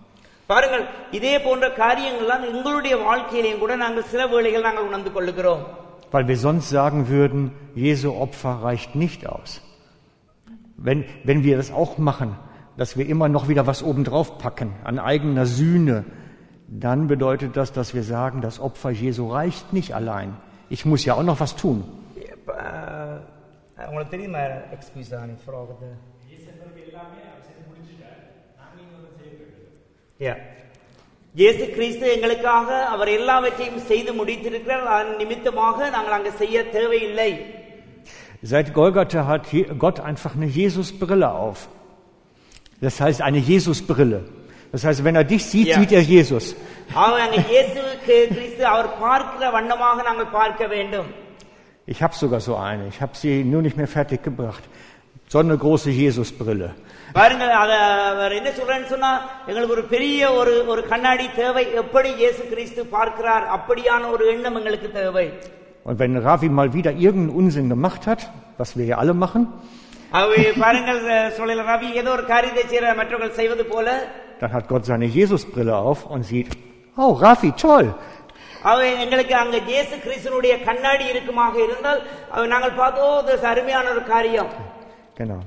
பாருங்கள் 0.49 0.83
இதே 1.17 1.35
போன்ற 1.45 1.65
காரியங்கள்லாம் 1.81 2.45
எங்களுடைய 2.51 2.93
வாழ்க்கையிலையும் 3.07 3.63
கூட 3.63 3.73
நாங்கள் 3.83 4.09
சில 4.11 4.21
வேளைகள் 4.33 4.67
நாங்கள் 4.67 4.87
உணர்ந்து 4.89 5.11
கொள்ளுகிறோம் 5.15 5.63
weil 6.14 6.28
wir 6.28 6.36
sonst 6.36 6.68
sagen 6.68 7.08
würden, 7.08 7.50
Jesu 7.74 8.12
Opfer 8.12 8.62
reicht 8.62 8.94
nicht 8.94 9.28
aus. 9.28 9.60
Wenn, 10.76 11.04
wenn 11.24 11.42
wir 11.42 11.56
das 11.56 11.72
auch 11.72 11.98
machen, 11.98 12.36
dass 12.76 12.96
wir 12.96 13.08
immer 13.08 13.28
noch 13.28 13.48
wieder 13.48 13.66
was 13.66 13.82
obendrauf 13.82 14.38
packen 14.38 14.74
an 14.84 15.00
eigener 15.00 15.44
Sühne, 15.44 16.04
dann 16.68 17.08
bedeutet 17.08 17.56
das, 17.56 17.72
dass 17.72 17.94
wir 17.94 18.04
sagen, 18.04 18.42
das 18.42 18.60
Opfer 18.60 18.90
Jesu 18.90 19.28
reicht 19.28 19.72
nicht 19.72 19.92
allein. 19.92 20.36
Ich 20.68 20.86
muss 20.86 21.04
ja 21.04 21.14
auch 21.14 21.24
noch 21.24 21.40
was 21.40 21.56
tun. 21.56 21.82
Ja. 30.20 30.36
இயேசு 31.35 31.65
கிறிஸ்து 31.75 32.05
எங்களுக்காக 32.15 32.67
அவர் 32.93 33.09
எல்லாவற்றையும் 33.09 33.85
செய்து 33.89 34.11
முடித்திருக்கிறார் 34.19 34.87
அதன் 34.95 35.17
நிமித்தமாக 35.21 35.89
நாங்கள் 35.95 36.17
அங்க 36.19 36.31
செய்ய 36.43 36.63
தேவையில்லை 36.77 37.31
Seit 38.43 38.73
Golgatha 38.73 39.21
hat 39.29 39.43
Je- 39.53 39.69
Gott 39.83 39.97
einfach 40.09 40.33
eine 40.37 40.49
Jesusbrille 40.57 41.29
auf. 41.45 41.59
Das 42.81 42.95
heißt 43.03 43.21
eine 43.21 43.39
Jesusbrille. 43.49 44.19
Das 44.73 44.83
heißt, 44.85 45.03
wenn 45.05 45.15
er 45.15 45.25
dich 45.25 45.43
sieht, 45.45 45.67
Ja. 45.67 45.77
sieht 45.79 45.91
er 45.91 46.03
Jesus. 46.13 46.45
ஆக 47.03 47.15
அங்க 47.25 47.37
இயேசு 47.51 47.79
கிறிஸ்து 48.07 48.63
அவர் 48.73 48.89
பார்க்கிற 49.01 49.49
வண்ணமாக 49.57 49.97
நாங்கள் 50.09 50.33
பார்க்க 50.37 50.61
வேண்டும் 50.75 51.09
Ich 51.87 51.99
habe 52.05 52.15
sogar 52.15 52.39
so 52.47 52.55
eine. 52.69 52.83
Ich 52.93 52.99
habe 53.03 53.15
sie 53.21 53.33
nur 53.51 53.61
nicht 53.65 53.77
mehr 53.81 53.91
fertig 53.97 54.21
gebracht. 54.29 54.63
So 55.33 55.39
eine 55.39 55.57
große 55.57 55.91
Jesusbrille. 55.95 56.69
பாருங்கள் 57.15 57.51
அத 57.59 57.71
அவர் 58.09 58.33
என்ன 58.33 58.49
சொல்றேன்னு 58.57 58.87
சொன்னா 58.87 59.11
எங்களுக்கு 59.47 59.75
ஒரு 59.75 59.85
பெரிய 59.91 60.19
ஒரு 60.39 60.53
ஒரு 60.71 60.81
கண்ணாடி 60.91 61.25
தேவை 61.37 61.63
எப்படி 61.81 62.09
இயேசு 62.19 62.41
கிறிஸ்து 62.51 62.81
பார்க்கிறார் 62.91 63.45
அப்படியான 63.55 64.03
ஒரு 64.15 64.25
எண்ணம் 64.33 64.57
எங்களுக்கு 64.59 64.89
தேவை 64.95 65.25
Und 65.85 65.97
wenn 65.99 66.15
Ravi 66.19 66.49
mal 66.51 66.69
wieder 66.73 66.91
irgendeinen 66.97 67.35
Unsinn 67.39 67.67
gemacht 67.69 68.03
hat, 68.05 68.21
was 68.59 68.71
wir 68.77 68.85
ja 68.85 68.97
alle 69.01 69.15
machen, 69.23 69.43
ஆகவே 70.11 70.41
பாருங்கள் 70.61 70.99
சொல்லல 71.37 71.63
ரவி 71.69 71.89
ஏதோ 71.99 72.09
ஒரு 72.15 72.25
காரியத்தை 72.31 72.63
செய்யற 72.65 72.93
மற்றவர்கள் 72.99 73.37
செய்வது 73.39 73.63
போல 73.71 73.87
dann 74.39 74.51
hat 74.55 74.65
Gott 74.67 74.83
seine 74.85 75.07
Jesusbrille 75.11 75.75
auf 75.83 75.99
und 76.07 76.21
sieht, 76.25 76.49
oh 76.97 77.11
Ravi, 77.23 77.51
toll. 77.63 77.87
ஆகவே 78.63 78.89
எங்களுக்கு 79.03 79.35
அங்க 79.41 79.57
இயேசு 79.71 79.95
கிறிஸ்துனுடைய 80.05 80.53
கண்ணாடி 80.67 81.05
இருக்குமாக 81.13 81.55
இருந்தால் 81.65 82.01
அஹ், 82.35 82.47
நாங்கள் 82.53 82.75
பார்த்தோம் 82.75 83.15
இது 83.25 83.47
அருமையான 83.51 83.85
ஒரு 83.95 84.03
காரியம் 84.07 84.51
Genau. 85.15 85.41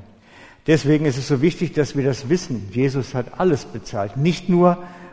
Deswegen 0.66 1.04
ist 1.10 1.18
es 1.18 1.26
so 1.28 1.40
wichtig, 1.42 1.68
dass 1.78 1.90
wir 1.96 2.04
das 2.04 2.28
wissen. 2.28 2.56
Jesus 2.72 3.14
hat 3.14 3.26
alles 3.38 3.62
bezahlt. 3.64 4.12
Nicht 4.28 4.48
nur, 4.48 4.68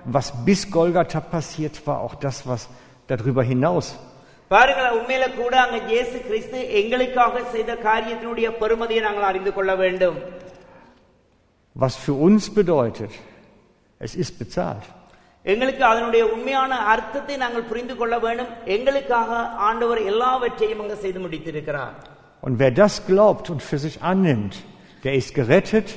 was 0.06 0.28
bis 0.46 0.62
Golgatha 0.72 1.22
passiert 1.36 1.76
war, 1.88 1.98
auch 2.02 2.16
das, 2.26 2.38
was 2.48 2.62
darüber 3.10 3.44
hinaus. 3.44 3.88
பாருங்கள் 4.52 4.94
உண்மையில 4.98 5.26
கூட 5.40 5.54
அங்க 5.64 5.78
இயேசு 5.92 6.18
கிறிஸ்து 6.28 6.60
எங்களுக்காக 6.80 7.42
செய்த 7.56 7.72
காரியத்தினுடைய 7.88 8.48
பெருமதியை 8.62 9.02
நாங்கள் 9.08 9.28
அறிந்து 9.32 9.52
கொள்ள 9.58 9.72
வேண்டும் 9.84 10.18
Was 11.76 11.96
für 12.06 12.16
uns 12.28 12.44
bedeutet, 12.56 13.12
es 14.02 14.14
ist 14.24 14.34
bezahlt. 14.40 14.86
எங்களுக்கு 15.46 15.84
அதனுடைய 15.92 16.24
உண்மையான 16.36 16.72
அர்த்தத்தை 16.94 17.36
நாங்கள் 17.44 17.68
புரிந்து 17.70 17.96
கொள்ள 18.00 18.16
வேண்டும் 18.26 18.50
எங்களுக்காக 18.76 19.30
ஆண்டவர் 19.68 20.02
எல்லாவற்றையும் 20.12 20.82
அங்க 20.84 20.96
செய்து 21.04 21.20
முடித்திருக்கிறார் 21.26 21.96
Und 22.44 22.58
wer 22.58 22.72
das 22.74 23.06
glaubt 23.06 23.50
und 23.50 23.62
für 23.62 23.80
sich 23.80 24.02
annimmt, 24.04 24.54
der 25.04 25.14
ist 25.14 25.34
gerettet 25.36 25.90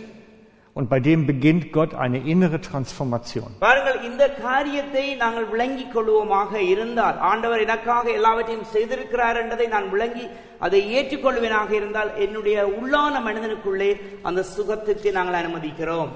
und 0.77 0.89
bei 0.89 1.01
dem 1.01 1.27
beginnt 1.27 1.65
Gott 1.73 1.93
eine 1.97 2.19
innere 2.25 2.59
Transformation. 2.61 3.49
பாருங்கள் 3.61 3.99
இந்த 4.03 4.23
காரியத்தை 4.41 5.05
நாங்கள் 5.17 5.47
விளங்கிக் 5.47 5.95
கொள்வோமாக 5.95 6.53
இருந்தால் 6.67 7.17
ஆண்டவர் 7.31 7.61
எனக்காக 7.61 8.05
எல்லாவற்றையும் 8.11 8.71
செய்திருக்கிறார் 8.73 9.37
என்பதை 9.37 9.67
நான் 9.69 9.91
விளங்கி 9.91 10.25
அதை 10.61 10.81
ஏற்றுக்கொள்வேனாக 10.97 11.71
இருந்தால் 11.73 12.11
என்னுடைய 12.19 12.59
உள்ளான 12.79 13.15
மனிதனுக்குள்ளே 13.21 13.91
அந்த 14.23 14.43
சுகத்துக்கு 14.55 15.11
நாங்கள் 15.13 15.41
அனுமதிக்கிறோம் 15.43 16.13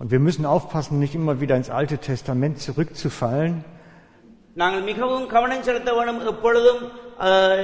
Und 0.00 0.10
wir 0.10 0.18
müssen 0.20 0.44
aufpassen, 0.46 0.98
nicht 0.98 1.14
immer 1.14 1.40
wieder 1.40 1.56
ins 1.56 1.70
Alte 1.70 1.98
Testament 2.00 2.54
zurückzufallen, 2.60 3.54
நாங்கள் 4.56 4.82
மிகவும் 4.82 5.26
கவனம் 5.26 5.62
செலுத்த 5.62 5.90
வேண்டும் 5.94 6.20
எப்பொழுதும் 6.26 6.82
அஹ், 6.82 7.07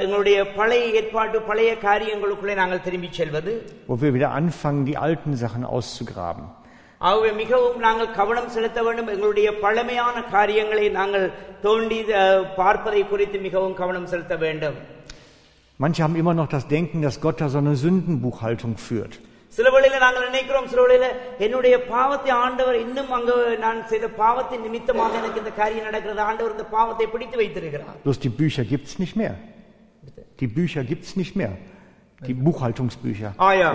எங்களுடைய 0.03 0.39
பழைய 0.53 0.85
ஏற்பாட்டு 0.99 1.39
பழைய 1.43 1.71
காரியங்களுக்குள்ளே 1.83 2.55
நாங்கள் 2.55 2.83
திரும்பிச் 2.83 3.19
செல்வது 3.19 3.53
wo 3.89 3.95
wir 4.03 4.11
wieder 4.17 4.31
anfangen, 4.41 4.83
die 4.85 4.97
alten 5.07 5.33
Sachen 5.37 5.63
auszugraben. 5.73 6.45
ஆகவே 7.01 7.31
மிகவும் 7.33 7.79
நாங்கள் 7.79 8.11
கவனம் 8.13 8.49
செலுத்த 8.49 8.79
வேண்டும் 8.83 9.09
எங்களுடைய 9.09 9.49
பழமையான 9.59 10.17
காரியங்களை 10.29 10.87
நாங்கள் 10.99 11.27
தோண்டி 11.63 11.99
அஹ், 12.21 12.45
பார்ப்பதை 12.57 13.03
குறித்து 13.07 13.39
மிகவும் 13.41 13.75
கவனம் 13.75 14.07
செலுத்த 14.07 14.37
வேண்டும் 14.39 14.79
Manche 15.81 16.01
haben 16.05 16.17
immer 16.17 16.35
noch 16.35 16.49
das 16.49 16.65
Denken, 16.69 17.01
dass 17.01 17.17
Gott 17.21 17.41
da 17.41 17.49
so 17.49 17.59
eine 17.59 17.75
Sündenbuchhaltung 17.77 18.73
führt. 18.79 19.15
சில 19.55 19.69
வேளையில 19.75 20.01
நாங்கள் 20.03 20.27
நினைக்கிறோம் 20.27 20.69
சில 20.69 20.81
வேளையில 20.85 21.07
என்னுடைய 21.45 21.77
பாவத்தை 21.89 22.31
ஆண்டவர் 22.43 22.77
இன்னும் 22.83 23.11
அங்க 23.17 23.33
நான் 23.65 23.81
செய்த 23.91 24.09
பாவத்தின் 24.21 24.65
நிமித்தமாக 24.67 25.19
எனக்கு 25.21 25.43
இந்த 25.43 25.53
காரியம் 25.57 25.89
நடக்கிறது 25.89 26.23
ஆண்டவர் 26.29 26.55
இந்த 26.57 26.67
பாவத்தை 26.77 27.07
பிடித்து 27.15 27.37
வைத்திருக்கிறார் 27.41 27.97
Bloß 28.05 28.21
die 28.21 28.33
Bücher 28.39 28.65
gibt's 28.73 28.95
nicht 29.03 29.17
mehr. 29.17 29.35
Die 30.41 30.51
Bücher 30.51 30.85
gibt's 30.85 31.13
nicht 31.17 31.35
mehr. 31.37 31.53
Die 32.21 32.37
Buchhaltungsbücher. 32.39 33.31
ஆயா 33.49 33.69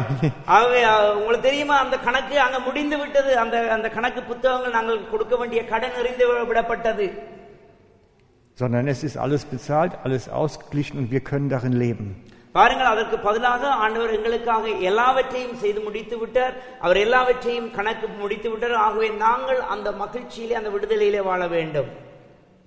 ஆகவே 0.56 0.80
அஹ், 0.90 1.14
உங்களுக்கு 1.20 1.48
தெரியுமா 1.48 1.76
அந்த 1.84 1.98
கணக்கு 2.00 2.36
அங்க 2.42 2.58
முடிந்து 2.66 2.98
விட்டது 3.02 3.32
அந்த 3.44 3.56
அந்த 3.76 3.88
கணக்கு 3.96 4.22
புத்தகங்கள் 4.24 4.76
நாங்கள் 4.78 5.00
கொடுக்க 5.14 5.36
வேண்டிய 5.36 5.62
கடன் 5.72 5.98
எறிந்து 6.02 6.26
விடப்பட்டது 6.52 7.08
Sondern 8.58 8.88
es 8.88 9.04
ist 9.04 9.18
alles 9.18 9.44
bezahlt, 9.46 9.94
alles 10.04 10.30
ausgeglichen 10.32 10.98
und 10.98 11.12
wir 11.12 11.20
können 11.22 11.50
darin 11.50 11.74
leben. 11.76 12.08
பாருங்கள் 12.56 12.92
அதற்கு 12.92 13.18
பதிலாக 13.20 13.64
ஆண்டவர் 13.84 14.16
எங்களுக்காக 14.18 14.66
எல்லாவற்றையும் 14.90 15.58
செய்து 15.62 15.80
முடித்து 15.82 16.16
விட்டார் 16.20 16.54
அவர் 16.82 17.00
எல்லாவற்றையும் 17.02 17.70
கணக்கு 17.74 18.08
முடித்து 18.20 18.50
விட்டார் 18.52 18.76
ஆகவே 18.84 19.10
நாங்கள் 19.24 19.62
அந்த 19.74 19.92
மகிழ்ச்சியிலே 20.02 20.58
அந்த 20.62 20.72
விடுதலையிலே 20.76 21.24
வாழ 21.30 21.44
வேண்டும் 21.56 21.92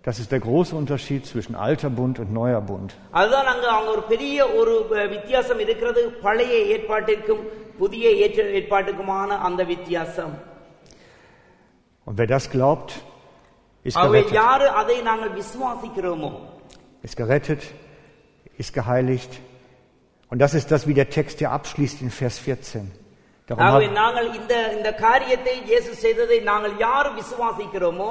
Das 0.05 0.19
ist 0.23 0.31
der 0.33 0.41
große 0.41 0.73
Unterschied 0.75 1.23
zwischen 1.27 1.55
alter 1.63 1.89
Bund 1.91 2.17
und 2.23 2.31
neuer 2.33 2.61
Bund. 2.63 2.91
அதுதான் 3.13 3.49
அங்க 3.53 3.67
அங்க 3.73 3.89
ஒரு 3.95 4.05
பெரிய 4.11 4.37
ஒரு 4.59 4.75
அஹ், 4.93 5.09
வித்தியாசம் 5.15 5.61
இருக்கிறது 5.65 6.03
பழைய 6.23 6.53
ஏற்பாட்டிற்கும் 6.75 7.43
புதிய 7.79 8.05
ஏற்ற 8.25 8.47
ஏற்பாட்டுக்குமான 8.59 9.31
அந்த 9.47 9.61
வித்தியாசம் 9.73 10.35
Und 12.07 12.17
wer 12.17 12.29
das 12.29 12.45
glaubt, 12.51 12.91
ist 13.87 13.97
ஆகவே 13.97 14.21
gerettet. 14.21 14.39
யாரு 14.39 14.67
அதை 14.81 14.97
நாங்கள் 15.03 15.35
விசுவாசிக்கிறோமோ 15.41 16.31
Ist 17.05 17.17
gerettet, 17.17 17.63
ist 18.59 18.73
geheiligt. 18.75 19.35
Und 20.33 20.39
das 20.39 20.53
ist 20.55 20.69
das, 20.71 20.87
wie 20.89 20.95
der 20.95 21.09
Text 21.11 21.39
hier 21.39 21.51
abschließt 21.51 21.99
in 22.03 22.11
Vers 22.13 22.37
14. 22.41 22.87
Darum 23.49 23.63
ஆகவே 23.67 23.87
hat, 23.87 23.95
நாங்கள் 23.95 24.29
இந்த 24.35 24.55
இந்த 24.77 24.91
காரியத்தை 24.99 25.55
இயேசு 25.69 25.95
செய்ததை 26.05 26.39
நாங்கள் 26.51 26.75
யார் 26.79 27.09
விசுவாசிக்கிறோமோ 27.19 28.11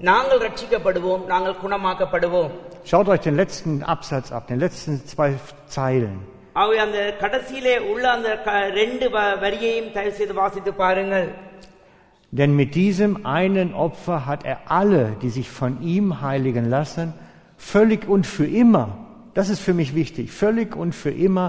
நாங்கள் 0.00 0.42
ரட்சிக்கப்படுவோம் 0.46 1.22
நாங்கள் 1.26 1.60
குணமாக்கப்படுவோம் 1.62 2.50
schaut 2.84 3.08
euch 3.08 3.22
den 3.22 3.36
letzten 3.36 3.74
Absatz 3.94 4.28
ab, 4.32 4.42
den 4.46 4.60
letzten 4.60 4.92
zwei 5.12 5.28
Zeilen. 5.76 6.14
ஆகவே 6.54 6.78
அந்த 6.78 6.98
கடைசியிலே 7.22 7.76
உள்ள 7.92 8.04
அந்த 8.16 8.28
க- 8.46 8.68
ரெண்டு 8.72 9.06
வ- 9.08 9.36
வரியையும் 9.40 9.92
தயவு 9.92 10.14
செய்து 10.20 10.34
வாசித்து 10.34 10.72
பாருங்கள் 10.82 11.28
Denn 12.32 12.52
mit 12.56 12.74
diesem 12.74 13.12
einen 13.38 13.68
Opfer 13.76 14.26
hat 14.26 14.40
er 14.44 14.58
alle, 14.70 15.02
die 15.22 15.30
sich 15.30 15.48
von 15.52 15.72
ihm 15.94 16.06
heiligen 16.20 16.66
lassen, 16.68 17.06
völlig 17.72 18.08
und 18.08 18.24
für 18.26 18.48
immer, 18.62 18.86
das 19.37 19.47
ist 19.53 19.61
für 19.67 19.75
mich 19.81 19.89
wichtig, 19.95 20.31
völlig 20.31 20.75
und 20.75 20.91
für 21.01 21.13
immer 21.27 21.47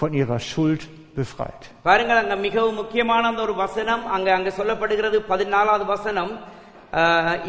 von 0.00 0.10
ihrer 0.20 0.40
Schuld 0.50 0.82
befreit. 1.18 1.62
பாருங்கள் 1.88 2.20
அங்க 2.22 2.36
மிகவும் 2.46 2.78
முக்கியமான 2.82 3.22
அந்த 3.30 3.42
ஒரு 3.46 3.54
வசனம். 3.64 4.02
அங்க 4.16 4.28
அங்க 4.38 4.50
சொல்லப்படுகிறது 4.58 5.18
பதினாலாவது 5.32 5.84
வசனம். 5.94 6.32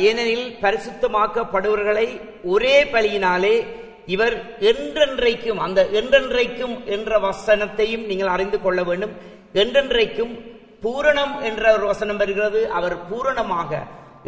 ஏனெனில் 0.08 0.48
பரிசுத்தமாக்கப்படுவர்களை 0.64 2.08
ஒரே 2.54 2.76
பலியினாலே 2.94 3.56
இவர் 4.14 4.36
என்றென்றைக்கும் 4.72 5.60
அந்த 5.66 5.80
என்றென்றைக்கும் 6.00 6.76
என்ற 6.96 7.20
வசனத்தையும் 7.28 8.06
நீங்கள் 8.10 8.34
அறிந்து 8.36 8.58
கொள்ள 8.66 8.80
வேண்டும். 8.90 9.14
என்றென்றைக்கும் 9.64 10.34
பூரணம் 10.84 11.36
என்ற 11.50 11.64
ஒரு 11.76 11.86
வசனம் 11.92 12.20
வருகிறது. 12.24 12.62
அவர் 12.78 12.96
பூரணமாக 13.10 13.72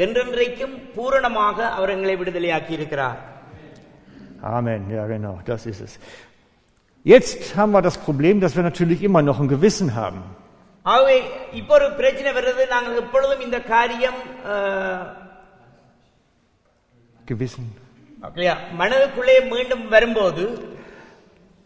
என்றென்றைக்கும் 0.06 0.76
பூரணமாக 0.96 1.58
அவர் 1.78 1.94
எங்களை 1.96 2.16
விடுதலையாக்கி 2.22 2.74
இருக்கிறார் 2.80 3.20
Amen, 4.53 4.91
ja 4.91 5.07
genau, 5.07 5.35
das 5.45 5.67
ist 5.67 5.81
es. 5.81 5.93
Jetzt 7.07 7.57
haben 7.57 7.73
wir 7.73 7.83
das 7.83 7.99
Problem, 7.99 8.41
dass 8.41 8.55
wir 8.57 8.63
natürlich 8.63 9.03
immer 9.03 9.23
noch 9.23 9.39
ein 9.41 9.49
Gewissen 9.49 9.91
haben. 9.97 10.21
ஆகவே 10.87 11.17
இப்போ 11.53 11.75
ஒரு 11.75 11.89
பிரச்சனை 11.99 12.31
வருது 12.33 12.63
நாங்கள் 12.71 12.97
எப்பொழுதும் 12.97 13.43
இந்த 13.43 13.59
காரியம் 13.73 14.21
அஹ், 14.53 15.05
Gewissen. 17.27 17.67
இல்லையா, 18.35 18.55
மனதுக்குள்ளே 18.81 19.37
மீண்டும் 19.55 19.85
வரும்போது 19.89 20.45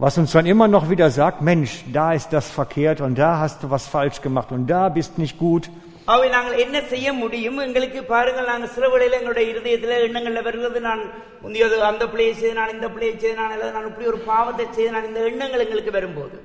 Was 0.01 0.15
uns 0.21 0.33
dann 0.33 0.45
immer 0.45 0.69
noch 0.69 0.91
wieder 0.93 1.09
sagt, 1.11 1.39
Mensch, 1.43 1.73
da 1.91 2.07
ist 2.13 2.31
das 2.31 2.47
verkehrt 2.51 2.99
und 3.01 3.15
da 3.19 3.39
hast 3.43 3.63
du 3.63 3.71
was 3.75 3.85
falsch 3.87 4.19
gemacht 4.21 4.51
und 4.53 4.65
da 4.69 4.91
bist 4.91 5.13
nicht 5.17 5.37
gut. 5.39 5.65
அவை 6.13 6.27
நாங்கள் 6.35 6.61
என்ன 6.65 6.77
செய்ய 6.91 7.09
முடியும் 7.23 7.59
எங்களுக்கு 7.67 8.01
பாருங்கள் 8.13 8.51
நாங்கள் 8.51 8.73
சில 8.75 8.87
வேளையில 8.93 9.19
எங்களுடைய 9.21 9.47
இருதயத்துல 9.53 9.97
எண்ணங்கள்ல 10.09 10.43
வருகிறது 10.49 10.81
நான் 10.89 11.03
முந்தையது 11.45 11.79
அந்த 11.91 12.05
பிள்ளையை 12.13 12.35
செய்து 12.41 12.59
நான் 12.61 12.75
இந்த 12.77 12.89
பிள்ளையை 12.95 13.15
செய்து 13.17 13.39
நான் 13.41 13.55
அல்லது 13.55 13.73
நான் 13.77 13.89
இப்படி 13.93 14.11
ஒரு 14.13 14.21
பாவத்தை 14.31 14.67
செய்து 14.77 14.93
நான் 14.97 15.09
இந்த 15.11 15.23
எண்ணங்கள் 15.33 15.65
எங்களுக்கு 15.67 15.97
வரும்போது 15.99 16.37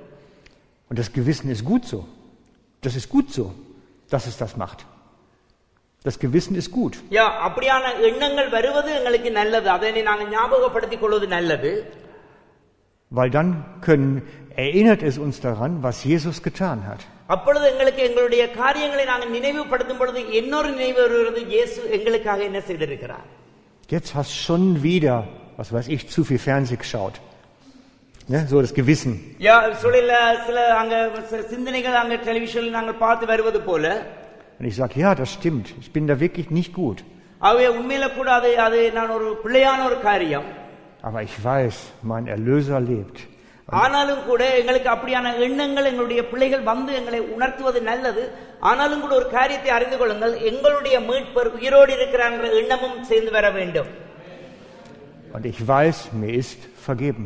Und 0.91 0.99
das 0.99 1.09
Gewissen 1.17 1.49
ist 1.55 1.63
gut 1.65 1.83
so. 1.91 1.99
Das 2.83 2.95
ist 2.99 3.07
gut 3.09 3.27
so, 3.31 3.43
dass 4.11 4.23
es 4.29 4.35
das 4.41 4.53
macht. 4.57 4.79
Das 6.05 6.15
Gewissen 6.23 6.55
ist 6.61 6.69
gut. 6.79 6.93
யா 7.17 7.25
அப்படியான 7.47 7.83
எண்ணங்கள் 8.09 8.49
வருவது 8.57 8.89
எங்களுக்கு 8.99 9.31
நல்லது 9.39 9.69
அதனை 9.75 10.01
நாங்கள் 10.09 10.31
ஞாபகப்படுத்திக் 10.35 11.03
கொள்வது 11.03 11.27
நல்லது 11.37 11.71
Weil 13.11 13.29
dann 13.29 13.49
können, 13.85 14.11
erinnert 14.57 15.01
es 15.03 15.15
uns 15.17 15.37
daran, 15.41 15.71
was 15.83 15.97
Jesus 16.03 16.37
getan 16.43 16.79
hat. 16.89 17.01
அப்பொழுது 17.33 17.65
எங்களுக்கு 17.71 18.01
எங்களுடைய 18.09 18.43
காரியங்களை 18.61 19.03
நாங்கள் 19.11 19.33
நினைவுபடுத்தும் 19.37 19.99
பொழுது 20.01 20.19
இன்னொரு 20.39 20.69
நினைவு 20.75 20.99
வருகிறது 21.05 21.41
இயேசு 21.53 21.79
எங்களுக்காக 21.97 22.41
என்ன 22.49 22.61
செய்திருக்கிறார் 22.69 23.27
Jetzt 23.89 24.11
hast 24.17 24.33
schon 24.45 24.63
wieder, 24.83 25.15
was 25.59 25.69
weiß 25.75 25.87
ich, 25.95 26.03
zu 26.13 26.21
viel 26.27 26.39
Fernseh 26.39 26.77
geschaut. 26.83 27.15
Ne? 28.27 28.39
So 28.51 28.57
das 28.65 28.73
Gewissen. 28.79 29.13
யா 29.47 29.55
சூழல 29.81 30.11
சில 30.47 30.59
அங்க 30.81 30.93
சில 31.31 31.41
சிந்தனைகள் 31.53 31.97
அங்க 32.01 32.15
டெலிவிஷன்ல 32.27 32.71
நாங்கள் 32.77 33.01
பார்த்து 33.05 33.25
வருவது 33.33 33.61
போல 33.69 33.85
Und 34.59 34.65
ich 34.69 34.75
sage, 34.75 34.95
ja, 35.03 35.11
das 35.21 35.29
stimmt. 35.37 35.67
Ich 35.81 35.89
bin 35.95 36.05
da 36.11 36.15
wirklich 36.25 36.47
nicht 36.59 36.71
gut. 36.81 36.99
ஆகவே 37.41 37.67
உண்மையில 37.77 38.05
கூட 38.17 38.29
அது 38.39 38.49
அது 38.67 38.79
நான் 38.97 39.13
ஒரு 39.17 39.27
பிள்ளையான 39.43 39.79
ஒரு 39.89 39.97
காரியம் 40.07 40.47
Aber 41.07 41.21
ich 41.29 41.37
weiß, 41.49 41.75
mein 42.11 42.25
Erlöser 42.35 42.79
lebt. 42.91 43.17
ஆனாலும் 43.68 44.24
கூட 44.26 44.42
எங்களுக்கு 44.58 44.88
அப்படியான 44.92 45.32
எண்ணங்கள் 45.46 45.88
எங்களுடைய 45.90 46.20
பிள்ளைகள் 46.30 46.68
வந்து 46.68 46.92
எங்களை 46.98 47.20
உணர்த்துவது 47.34 47.80
நல்லது 47.82 48.24
ஆனாலும் 48.70 49.00
கூட 49.00 49.14
ஒரு 49.14 49.28
காரியத்தை 49.30 49.70
அறிந்து 49.76 49.96
கொள்ளுங்கள் 49.96 50.34
எங்களுடைய 50.50 50.96
மீட்பர் 51.08 51.50
உயிரோடு 51.56 51.92
இருக்கிறாங்கிற 51.98 52.50
எண்ணமும் 52.62 53.00
சேர்ந்து 53.04 53.32
வர 53.38 53.48
வேண்டும் 53.58 53.90
Und 55.34 55.46
ich 55.46 55.58
weiß, 55.68 55.98
mir 56.20 56.34
ist 56.42 56.60
vergeben. 56.86 57.24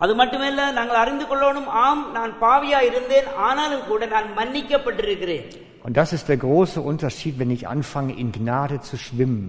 அது 0.00 0.12
மட்டுமல்ல 0.14 0.66
நாங்கள் 0.78 1.00
அறிந்து 1.02 1.24
கொள்ளணும் 1.24 1.70
ஆம் 1.84 2.02
நான் 2.16 2.32
பாவியா 2.42 2.80
இருந்தேன் 2.88 3.28
ஆனாலும் 3.46 3.86
கூட 3.88 4.06
நான் 4.14 4.28
மன்னிக்கப்பட்டிருக்கிறேன் 4.38 5.46
Und 5.84 5.94
das 5.96 6.10
ist 6.12 6.26
der 6.28 6.38
große 6.38 6.80
Unterschied, 6.90 7.34
wenn 7.40 7.52
ich 7.56 7.62
anfange, 7.68 8.12
in 8.22 8.28
Gnade 8.32 8.76
zu 8.88 8.96
schwimmen. 8.98 9.44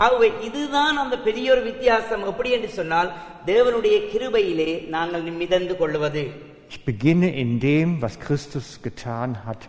ஆகவே 0.00 0.28
இதுதான் 0.46 0.96
அந்த 1.02 1.16
பெரிய 1.26 1.46
ஒரு 1.54 1.62
வித்தியாசம் 1.68 2.26
எப்படி 2.30 2.50
என்று 2.56 2.70
சொன்னால் 2.72 3.10
தேவனுடைய 3.46 3.96
கிருபையிலே 4.12 4.72
நாங்கள் 4.94 5.24
மிதந்து 5.40 5.76
கொள்வது 5.80 6.24
Ich 6.70 6.78
beginne 6.86 7.28
in 7.42 7.50
dem, 7.60 7.88
was 8.02 8.14
Christus 8.18 8.68
getan 8.84 9.30
hat, 9.44 9.60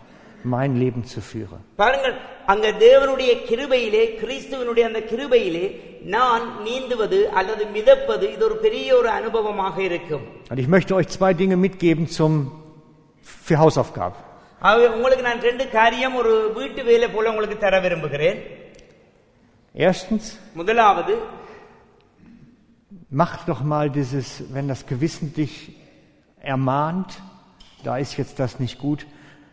mein 0.52 0.72
Leben 0.82 1.02
zu 1.12 1.20
führen. 1.22 1.60
பாருங்கள் 1.80 2.14
அங்க 2.52 2.66
தேவனுடைய 2.82 3.32
கிருபையிலே 3.48 4.02
கிறிஸ்துவனுடைய 4.20 4.84
அந்த 4.90 5.00
கிருபையிலே 5.10 5.64
நான் 6.14 6.44
நீந்துவது 6.66 7.18
அல்லது 7.38 7.64
மிதப்பது 7.76 8.26
இது 8.34 8.44
ஒரு 8.48 8.56
பெரிய 8.64 8.88
ஒரு 9.00 9.10
அனுபவமாக 9.18 9.76
இருக்கும் 9.88 10.24
Und 10.50 10.58
ich 10.58 10.70
möchte 10.74 10.92
euch 10.98 11.08
zwei 11.10 11.32
Dinge 11.34 11.56
mitgeben 11.58 12.04
zum, 12.18 12.32
für 13.40 13.56
Hausaufgaben. 13.62 14.18
ஆகவே 14.62 14.86
உங்களுக்கு 14.94 15.24
நான் 15.26 15.44
ரெண்டு 15.48 15.64
காரியம் 15.70 16.16
ஒரு 16.20 16.30
வீட்டு 16.56 16.82
வேலை 16.84 17.08
போல 17.10 17.30
உங்களுக்கு 17.32 17.58
தர 17.58 17.74
விரும்புகிறேன் 17.80 18.38
Erstens, 19.74 20.24
முதலாவது 20.54 21.14
mach 23.10 23.44
doch 23.46 23.62
mal 23.62 23.90
dieses, 23.90 24.26
wenn 24.54 24.68
das 24.68 24.86
Gewissen 24.86 25.32
dich 25.34 25.54
ermahnt, 26.42 27.10
da 27.84 27.96
ist 27.98 28.16
jetzt 28.16 28.38
das 28.38 28.58
nicht 28.58 28.78
gut, 28.78 29.06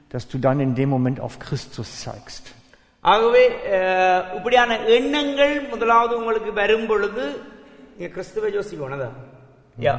dass 0.10 0.28
du 0.28 0.38
dann 0.38 0.60
in 0.60 0.76
dem 0.76 0.90
Moment 0.90 1.20
auf 1.20 1.40
Christus 1.40 2.02
zeigst. 2.02 2.46
ஆகவே 3.04 3.42
அஹ், 3.76 4.36
இப்படியான 4.38 4.72
எண்ணங்கள் 4.90 5.68
முதலாவது 5.70 6.18
உங்களுக்கு 6.18 6.52
வரும் 6.54 6.88
பொழுது 6.88 7.24
நீங்க 7.98 8.10
கிறிஸ்துவ 8.14 8.50
யோசிக்கோனதா 8.50 9.10
யா 9.78 9.96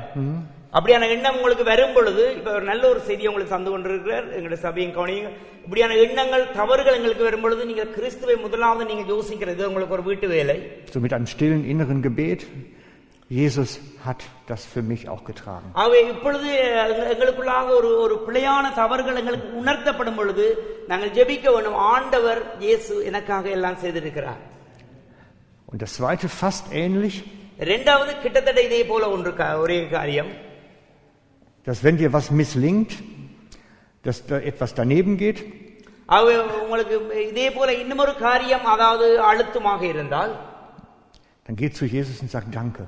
அப்படியான 0.72 1.08
எண்ணம் 1.10 1.36
உங்களுக்கு 1.36 1.64
வரும் 1.64 1.94
பொழுது 1.94 2.22
இப்ப 2.36 2.48
ஒரு 2.52 2.64
நல்ல 2.64 2.84
ஒரு 2.88 3.00
செய்தியை 3.00 3.28
உங்களுக்கு 3.28 3.54
தந்து 3.54 3.70
கொண்டிருக்கிறார் 3.70 4.26
எங்களுடைய 4.32 4.60
சபையின் 4.64 4.96
கவனியுங்க 4.96 5.30
இப்படியான 5.64 5.96
எண்ணங்கள் 6.02 6.44
தவறுகள் 6.52 6.96
எங்களுக்கு 6.98 7.24
வரும் 7.24 7.40
பொழுது 7.40 7.62
நீங்க 7.66 7.84
கிறிஸ்துவை 7.94 8.36
முதலாவது 8.42 8.84
நீங்க 8.84 9.04
யோசிக்கிறது 9.12 9.68
உங்களுக்கு 9.68 9.96
ஒரு 9.96 10.04
வீட்டு 10.04 10.28
வேலை 10.34 10.56
So 10.92 11.00
mit 11.00 11.14
einem 11.14 11.28
stillen 11.28 11.62
inneren 11.66 12.00
Gebet. 12.02 12.42
Jesus 13.30 13.70
hat 14.04 14.20
das 14.46 14.62
für 14.64 14.82
mich 14.82 15.02
auch 15.08 15.22
getragen. 15.24 15.70
ஆகவே 15.74 16.00
இப்பொழுது 16.10 16.48
எங்க- 16.82 17.08
எங்களுக்குள்ளாக 17.12 17.68
ஒரு 17.78 17.88
ஒரு 18.02 18.16
பிழையான 18.26 18.74
தவறுகள் 18.74 19.16
எங்களுக்கு 19.16 19.48
உணர்த்தப்படும் 19.60 20.14
பொழுது 20.16 20.44
நாங்கள் 20.86 21.14
ஜெபிக்க 21.16 21.46
வேண்டும் 21.54 21.78
ஆண்டவர் 21.88 22.40
இயேசு 22.60 22.92
எனக்காக 23.04 23.50
எல்லாம் 23.50 23.80
செய்திருக்கிறார் 23.82 24.42
Und 25.68 25.78
das 25.82 25.94
zweite 25.96 26.28
fast 26.40 26.66
ähnlich, 26.76 27.16
இரண்டாவது 27.58 28.12
கிட்டத்தட்ட 28.18 28.60
இதே 28.62 28.82
போல 28.84 29.04
ஒன்று 29.10 29.30
கா- 29.32 29.56
ஒரே 29.58 29.78
காரியம் 29.88 30.30
dass 31.66 31.78
wenn 31.84 31.96
dir 31.96 32.10
was 32.12 32.26
misslingt, 32.32 32.92
dass 34.04 34.18
da 34.26 34.36
etwas 34.50 34.70
daneben 34.74 35.14
geht, 35.18 35.38
ஆகவே 36.08 36.34
உங்களுக்கு 36.62 36.96
இதே 37.30 37.46
போல 37.50 37.68
இன்னுமொரு 37.82 38.12
காரியம் 38.18 38.66
அதாவது 38.72 39.06
அழுத்தமாக 39.28 39.82
இருந்தால் 39.86 40.32
dann 41.46 41.56
geh 41.56 41.70
zu 41.70 41.84
Jesus 41.88 42.16
und 42.22 42.30
sag 42.30 42.44
Danke. 42.52 42.84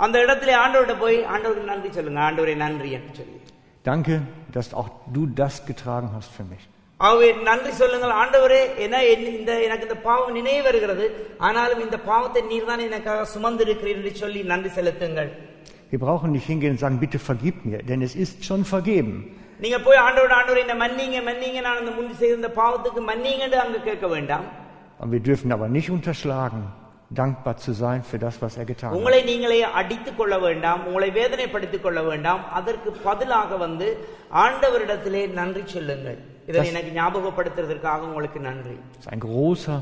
அந்த 0.00 0.16
இடத்துல 0.24 0.54
ஆண்டவர்கிட்ட 0.62 0.96
போய் 0.98 1.18
ஆண்டவருக்கு 1.32 1.70
நன்றி 1.70 1.90
சொல்லுங்க 1.92 2.20
ஆண்டவரே 2.26 2.54
நன்றி 2.64 2.90
என்று 2.96 3.12
சொல்லி 3.20 3.38
Danke, 3.84 4.14
dass 4.52 4.68
auch 4.74 4.88
du 5.14 5.22
das 5.36 5.54
getragen 5.68 6.10
hast 6.16 6.30
für 6.38 6.46
mich. 6.52 6.62
ஆகவே 7.00 7.28
நன்றி 7.48 7.72
சொல்லுங்கள் 7.80 8.14
ஆண்டவரே 8.20 8.60
என 8.84 9.00
என்- 9.12 9.32
இந்த 9.38 9.52
எனக்கு 9.66 9.86
இந்த 9.88 9.98
பாவம் 10.06 10.32
நினைவு 10.32 10.62
வருகிறது 10.62 11.06
ஆனாலும் 11.46 11.82
இந்த 11.86 11.96
பாவத்தை 12.06 12.42
நீர் 12.50 12.68
தான் 12.70 12.84
எனக்காக 12.86 13.26
சுமந்திருக்கிறீர் 13.34 13.98
என்று 13.98 14.12
சொல்லி 14.22 14.40
நன்றி 14.52 14.70
செலுத்துங்கள் 14.78 15.30
Wir 15.90 15.98
brauchen 15.98 16.30
nicht 16.32 16.46
hingehen 16.46 16.72
und 16.72 16.80
sagen, 16.80 16.98
bitte 17.00 17.18
vergib 17.20 17.56
mir, 17.64 17.78
denn 17.82 18.00
es 18.02 18.14
ist 18.16 18.36
schon 18.44 18.62
vergeben. 18.66 19.14
நீங்க 19.60 19.78
போய் 19.84 20.02
ஆண்டவரோட 20.06 20.34
ஆண்டவரை 20.38 20.60
என்ன 20.64 20.74
மன்னிங்க 20.80 21.18
மன்னிங்க 21.28 21.60
நான் 21.66 21.78
இந்த 21.82 21.92
முந்தி 21.98 22.14
செய்த 22.20 22.34
இந்த 22.40 22.50
பாவத்துக்கு 22.58 23.02
மன்னிங்கன்னு 23.10 23.58
அங்க 23.64 23.78
கேட்க 23.86 24.06
வேண்டாம் 24.14 24.46
Und 25.00 25.10
wir 25.14 25.22
dürfen 25.28 25.48
aber 25.56 25.68
nicht 25.68 25.88
unterschlagen, 25.90 26.60
dankbar 27.12 27.54
zu 27.64 27.72
sein 27.82 28.00
für 28.10 28.18
das, 28.18 28.34
was 28.42 28.52
er 28.60 28.66
getan 28.70 28.88
hat. 28.88 28.96
உங்களை 28.98 29.20
நீங்களே 29.30 29.58
அடித்துக் 29.80 30.18
கொள்ள 30.20 30.34
வேண்டாம் 30.46 30.80
உங்களை 30.88 31.08
வேதனைப்படுத்திக் 31.18 31.84
கொள்ள 31.86 32.00
வேண்டாம் 32.02 32.42
அதற்கு 32.58 32.90
பதிலாக 33.06 33.56
வந்து 33.64 33.88
ஆண்டவரிடத்திலே 34.44 35.22
நன்றி 35.38 35.62
சொல்லுங்கள் 35.74 36.18
இதை 36.48 36.64
எனக்கு 36.72 36.90
ஞாபகப்படுத்துறதற்காக 37.00 38.00
உங்களுக்கு 38.10 38.40
நன்றி 38.48 38.76
Das 38.88 39.00
ist 39.02 39.12
ein 39.14 39.22
großer, 39.28 39.78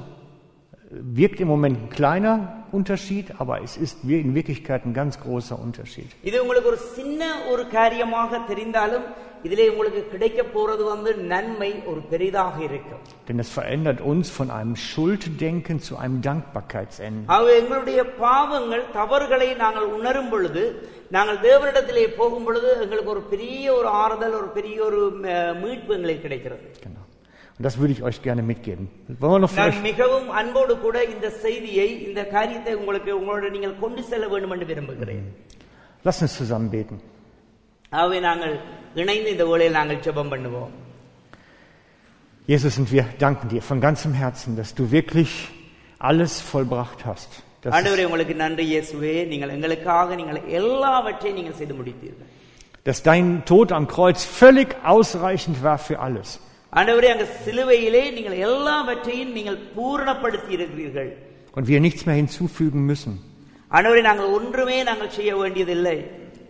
wirkt 1.14 1.40
im 1.40 1.48
Moment 1.48 1.76
ein 1.78 1.90
kleiner 1.90 2.34
Unterschied, 2.72 3.26
aber 3.38 3.56
es 3.62 3.76
ist 3.78 3.96
wir- 4.04 4.20
in 4.20 4.32
Wirklichkeit 4.34 4.80
ein 4.84 4.94
ganz 4.94 5.14
großer 5.18 5.56
Unterschied. 5.58 6.10
இது 6.22 6.36
உங்களுக்கு 6.42 6.68
ஒரு 6.68 6.80
சின்ன 6.94 7.20
ஒரு 7.50 7.62
காரியமாக 7.70 8.40
தெரிந்தாலும் 8.48 9.06
இதிலே 9.42 9.68
உங்களுக்கு 9.68 10.02
கிடைக்க 10.08 10.40
போறது 10.54 10.82
வந்து 10.84 11.10
நன்மை 11.24 11.70
ஒரு 11.86 12.00
பெரிதாக 12.04 12.56
இருக்கும் 12.62 13.02
Denn 13.28 13.38
es 13.38 13.50
verändert 13.50 14.00
uns 14.04 14.26
von 14.30 14.48
einem 14.50 14.74
Schulddenken 14.84 15.78
zu 15.80 15.94
einem 15.96 16.18
Dankbarkeitsenden. 16.22 17.26
ஆகவே 17.28 17.54
எங்களுடைய 17.58 18.00
பாவங்கள் 18.18 18.84
தவறுகளை 18.92 19.48
நாங்கள் 19.56 19.88
உணரும் 19.90 20.30
பொழுது 20.30 20.62
நாங்கள் 21.08 21.40
தேவனிடத்திலே 21.40 22.06
போகும் 22.16 22.44
பொழுது 22.44 22.68
எங்களுக்கு 22.80 23.10
ஒரு 23.10 23.22
பெரிய 23.24 23.74
ஒரு 23.74 23.88
ஆறுதல் 24.02 24.34
ஒரு 24.34 24.48
பெரிய 24.50 24.76
ஒரு 24.84 25.00
அஹ், 25.28 25.54
மீட்பு 25.62 25.94
எங்களுக்கு 25.94 26.22
கிடைக்கிறது 26.22 26.64
Genau. 26.82 27.02
Und 27.58 27.62
das 27.66 27.74
würde 27.80 27.92
ich 27.96 28.02
euch 28.08 28.18
gerne 28.26 28.42
mitgeben. 28.42 28.84
Wollen 29.20 29.34
wir 29.34 29.42
noch 29.44 29.52
நான் 29.56 29.72
vielleicht, 29.72 29.84
மிகவும் 29.90 30.28
அன்போடு 30.40 30.74
கூட 30.84 30.96
இந்த 31.14 31.26
செய்தியை 31.44 31.88
இந்த 32.08 32.20
காரியத்தை 32.36 32.72
உங்களுக்கு 32.80 33.10
உங்களோட 33.20 33.50
நீங்கள் 33.56 33.76
கொண்டு 33.82 34.02
செல்ல 34.10 34.24
வேண்டும் 34.32 34.54
என்று 34.56 34.66
விரும்புகிறேன் 34.72 35.26
lass 36.04 36.18
uns 36.24 36.34
zusammen 36.42 36.68
beten. 36.76 36.96
ஆகவே 37.92 38.18
நாங்கள் 38.28 38.54
இணைந்து 39.02 39.28
இந்த 39.34 39.44
வேளையில் 39.50 39.78
நாங்கள் 39.80 40.02
ஜெபம் 40.06 40.32
பண்ணுவோம் 40.34 40.72
Jesus, 42.48 42.72
und 42.80 42.88
wir 42.92 43.04
danken 43.18 43.48
dir 43.48 43.62
von 43.62 43.80
ganzem 43.80 44.12
Herzen, 44.12 44.50
dass 44.56 44.70
du 44.78 44.90
wirklich 44.90 45.30
alles 46.08 46.32
vollbracht 46.50 47.00
hast. 47.10 47.30
Das 47.62 47.72
ஆண்டவரே 47.76 48.02
உங்களுக்கு 48.08 48.34
நன்றி 48.44 48.64
இயேசுவே 48.72 49.14
நீங்கள் 49.30 49.52
எங்களுக்காக 49.54 50.08
நீங்கள் 50.20 50.40
எல்லாவற்றையும் 50.60 51.38
நீங்கள் 51.40 51.58
செய்து 51.60 51.74
முடித்தீர்கள் 51.80 52.30
dass 52.86 52.98
dein 53.02 53.28
Tod 53.50 53.68
am 53.72 53.84
Kreuz 53.94 54.20
völlig 54.40 54.70
ausreichend 54.92 55.56
war 55.66 55.78
für 55.86 55.96
alles. 56.06 56.28
ஆண்டவரே 56.72 57.08
அங்க 57.14 57.26
சிலுவையிலே 57.44 58.02
நீங்கள் 58.10 58.38
எல்லாவற்றையும் 58.46 59.32
நீங்கள் 59.32 59.60
பூரணப்படுத்தி 59.76 60.52
இருக்கிறீர்கள் 60.58 61.10
Und 61.56 61.64
wir 61.70 61.80
nichts 61.80 62.02
mehr 62.06 62.16
hinzufügen 62.16 62.80
müssen, 62.90 63.12
ஆண்டவரே 63.70 64.00
நாங்கள் 64.02 64.32
ஒன்றுமே 64.38 64.78
நாங்கள் 64.82 65.10
செய்ய 65.10 65.32
வேண்டியதில்லை 65.42 65.96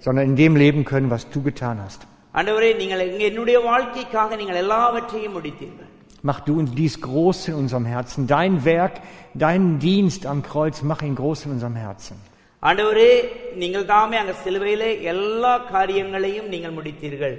sondern 0.05 0.27
in 0.31 0.37
dem 0.37 0.55
leben 0.57 0.83
können, 0.85 1.09
was 1.11 1.25
du 1.35 1.41
getan 1.43 1.77
hast. 1.85 2.01
ஆண்டவரே 2.35 2.71
நீங்கள் 2.81 3.03
எங்க- 3.07 3.27
என்னுடைய 3.31 3.59
வாழ்க்கைக்காக 3.63 4.37
நீங்கள் 4.37 4.61
எல்லாவற்றையும் 4.65 5.37
முடித்தீர்கள் 5.39 5.91
Mach 6.25 6.41
du 6.47 6.53
uns 6.61 6.71
dies 6.73 6.95
groß 7.03 7.39
in 7.49 7.55
unserem 7.55 7.87
Herzen. 7.87 8.23
Dein 8.27 8.55
Werk, 8.65 8.95
deinen 9.37 9.79
Dienst 9.79 10.23
am 10.27 10.39
Kreuz, 10.43 10.77
mach 10.83 11.03
ihn 11.03 11.15
groß 11.15 11.41
in 11.47 11.51
unserem 11.57 11.77
Herzen. 11.77 12.17
ஆண்டவரே 12.63 13.11
நீங்கள் 13.55 13.85
தாமே 13.85 14.17
அங்க 14.17 14.35
சிலுவையிலே 14.45 14.91
எல்லா 15.13 15.53
காரியங்களையும் 15.73 16.49
நீங்கள் 16.49 16.77
முடித்தீர்கள் 16.79 17.35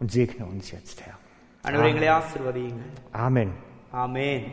und 0.00 0.12
segne 0.12 0.44
uns 0.46 0.70
jetzt, 0.70 1.02
Herr. 1.02 1.18
Amen. 3.12 3.52
Amen. 3.92 4.50